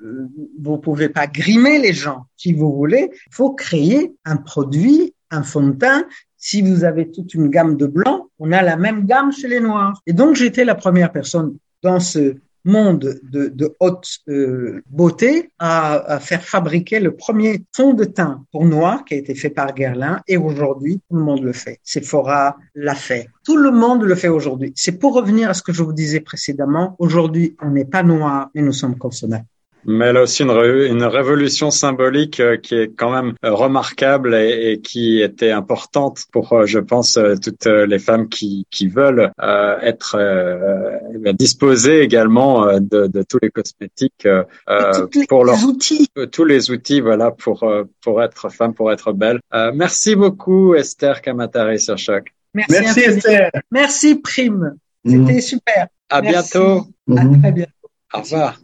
vous 0.61 0.77
pouvez 0.77 1.09
pas 1.09 1.27
grimer 1.27 1.79
les 1.79 1.93
gens 1.93 2.25
si 2.35 2.53
vous 2.53 2.73
voulez. 2.73 3.09
Il 3.27 3.33
faut 3.33 3.51
créer 3.53 4.13
un 4.25 4.37
produit, 4.37 5.13
un 5.31 5.43
fond 5.43 5.67
de 5.67 5.73
teint. 5.73 6.05
Si 6.37 6.61
vous 6.61 6.83
avez 6.83 7.09
toute 7.09 7.33
une 7.33 7.49
gamme 7.49 7.77
de 7.77 7.87
blancs, 7.87 8.29
on 8.39 8.51
a 8.51 8.61
la 8.61 8.77
même 8.77 9.05
gamme 9.05 9.31
chez 9.31 9.47
les 9.47 9.59
noirs. 9.59 10.01
Et 10.05 10.13
donc, 10.13 10.35
j'étais 10.35 10.65
la 10.65 10.75
première 10.75 11.11
personne 11.11 11.57
dans 11.81 11.99
ce 11.99 12.35
monde 12.65 13.19
de, 13.23 13.47
de 13.47 13.75
haute 13.79 14.07
euh, 14.27 14.81
beauté 14.89 15.51
à, 15.59 15.95
à, 16.15 16.19
faire 16.19 16.43
fabriquer 16.43 16.99
le 16.99 17.15
premier 17.15 17.63
fond 17.75 17.93
de 17.93 18.03
teint 18.03 18.43
pour 18.51 18.65
noir 18.65 19.05
qui 19.05 19.13
a 19.13 19.17
été 19.17 19.35
fait 19.35 19.49
par 19.49 19.73
Guerlain 19.73 20.21
et 20.27 20.37
aujourd'hui 20.37 20.99
tout 21.09 21.15
le 21.15 21.23
monde 21.23 21.43
le 21.43 21.53
fait. 21.53 21.79
Sephora 21.83 22.57
l'a 22.75 22.95
fait. 22.95 23.29
Tout 23.43 23.57
le 23.57 23.71
monde 23.71 24.03
le 24.03 24.15
fait 24.15 24.27
aujourd'hui. 24.27 24.73
C'est 24.75 24.99
pour 24.99 25.13
revenir 25.13 25.49
à 25.49 25.53
ce 25.53 25.61
que 25.61 25.73
je 25.73 25.83
vous 25.83 25.93
disais 25.93 26.19
précédemment. 26.19 26.95
Aujourd'hui, 26.99 27.55
on 27.61 27.71
n'est 27.71 27.85
pas 27.85 28.03
noir, 28.03 28.49
mais 28.53 28.61
nous 28.61 28.73
sommes 28.73 28.97
consommateurs 28.97 29.45
mais 29.87 30.07
elle 30.07 30.17
a 30.17 30.23
aussi 30.23 30.43
une, 30.43 30.51
une 30.51 31.03
révolution 31.03 31.71
symbolique 31.71 32.41
euh, 32.41 32.57
qui 32.57 32.75
est 32.75 32.89
quand 32.89 33.11
même 33.11 33.33
euh, 33.45 33.53
remarquable 33.53 34.35
et, 34.35 34.71
et 34.73 34.81
qui 34.81 35.21
était 35.21 35.51
importante 35.51 36.25
pour, 36.33 36.51
euh, 36.53 36.65
je 36.65 36.79
pense, 36.79 37.17
toutes 37.41 37.65
les 37.65 37.99
femmes 37.99 38.27
qui, 38.27 38.67
qui 38.69 38.87
veulent 38.87 39.31
euh, 39.41 39.79
être 39.81 40.17
euh, 40.19 41.33
disposées 41.33 42.01
également 42.01 42.79
de, 42.79 43.07
de, 43.07 43.23
tous 43.23 43.39
les 43.41 43.49
cosmétiques 43.49 44.25
euh, 44.25 44.43
pour 45.29 45.45
leurs 45.45 45.63
outils, 45.63 46.09
tous 46.31 46.43
les 46.43 46.69
outils, 46.69 46.99
voilà, 46.99 47.31
pour 47.31 47.65
pour 48.01 48.21
être 48.21 48.49
femme, 48.49 48.73
pour 48.73 48.91
être 48.91 49.13
belle. 49.13 49.39
merci 49.73 50.15
beaucoup, 50.15 50.75
Esther 50.75 51.21
Kamatari 51.21 51.79
sur 51.79 51.97
Choc. 51.97 52.33
Merci, 52.53 52.73
merci 52.81 52.99
Esther. 53.01 53.51
Merci 53.71 54.15
Prime. 54.15 54.75
C'était 55.05 55.33
mmh. 55.33 55.41
super. 55.41 55.87
À 56.09 56.21
merci. 56.21 56.57
bientôt. 56.57 56.87
À 57.15 57.39
très 57.39 57.51
bientôt. 57.51 57.71
Au 58.13 58.21
revoir. 58.21 58.57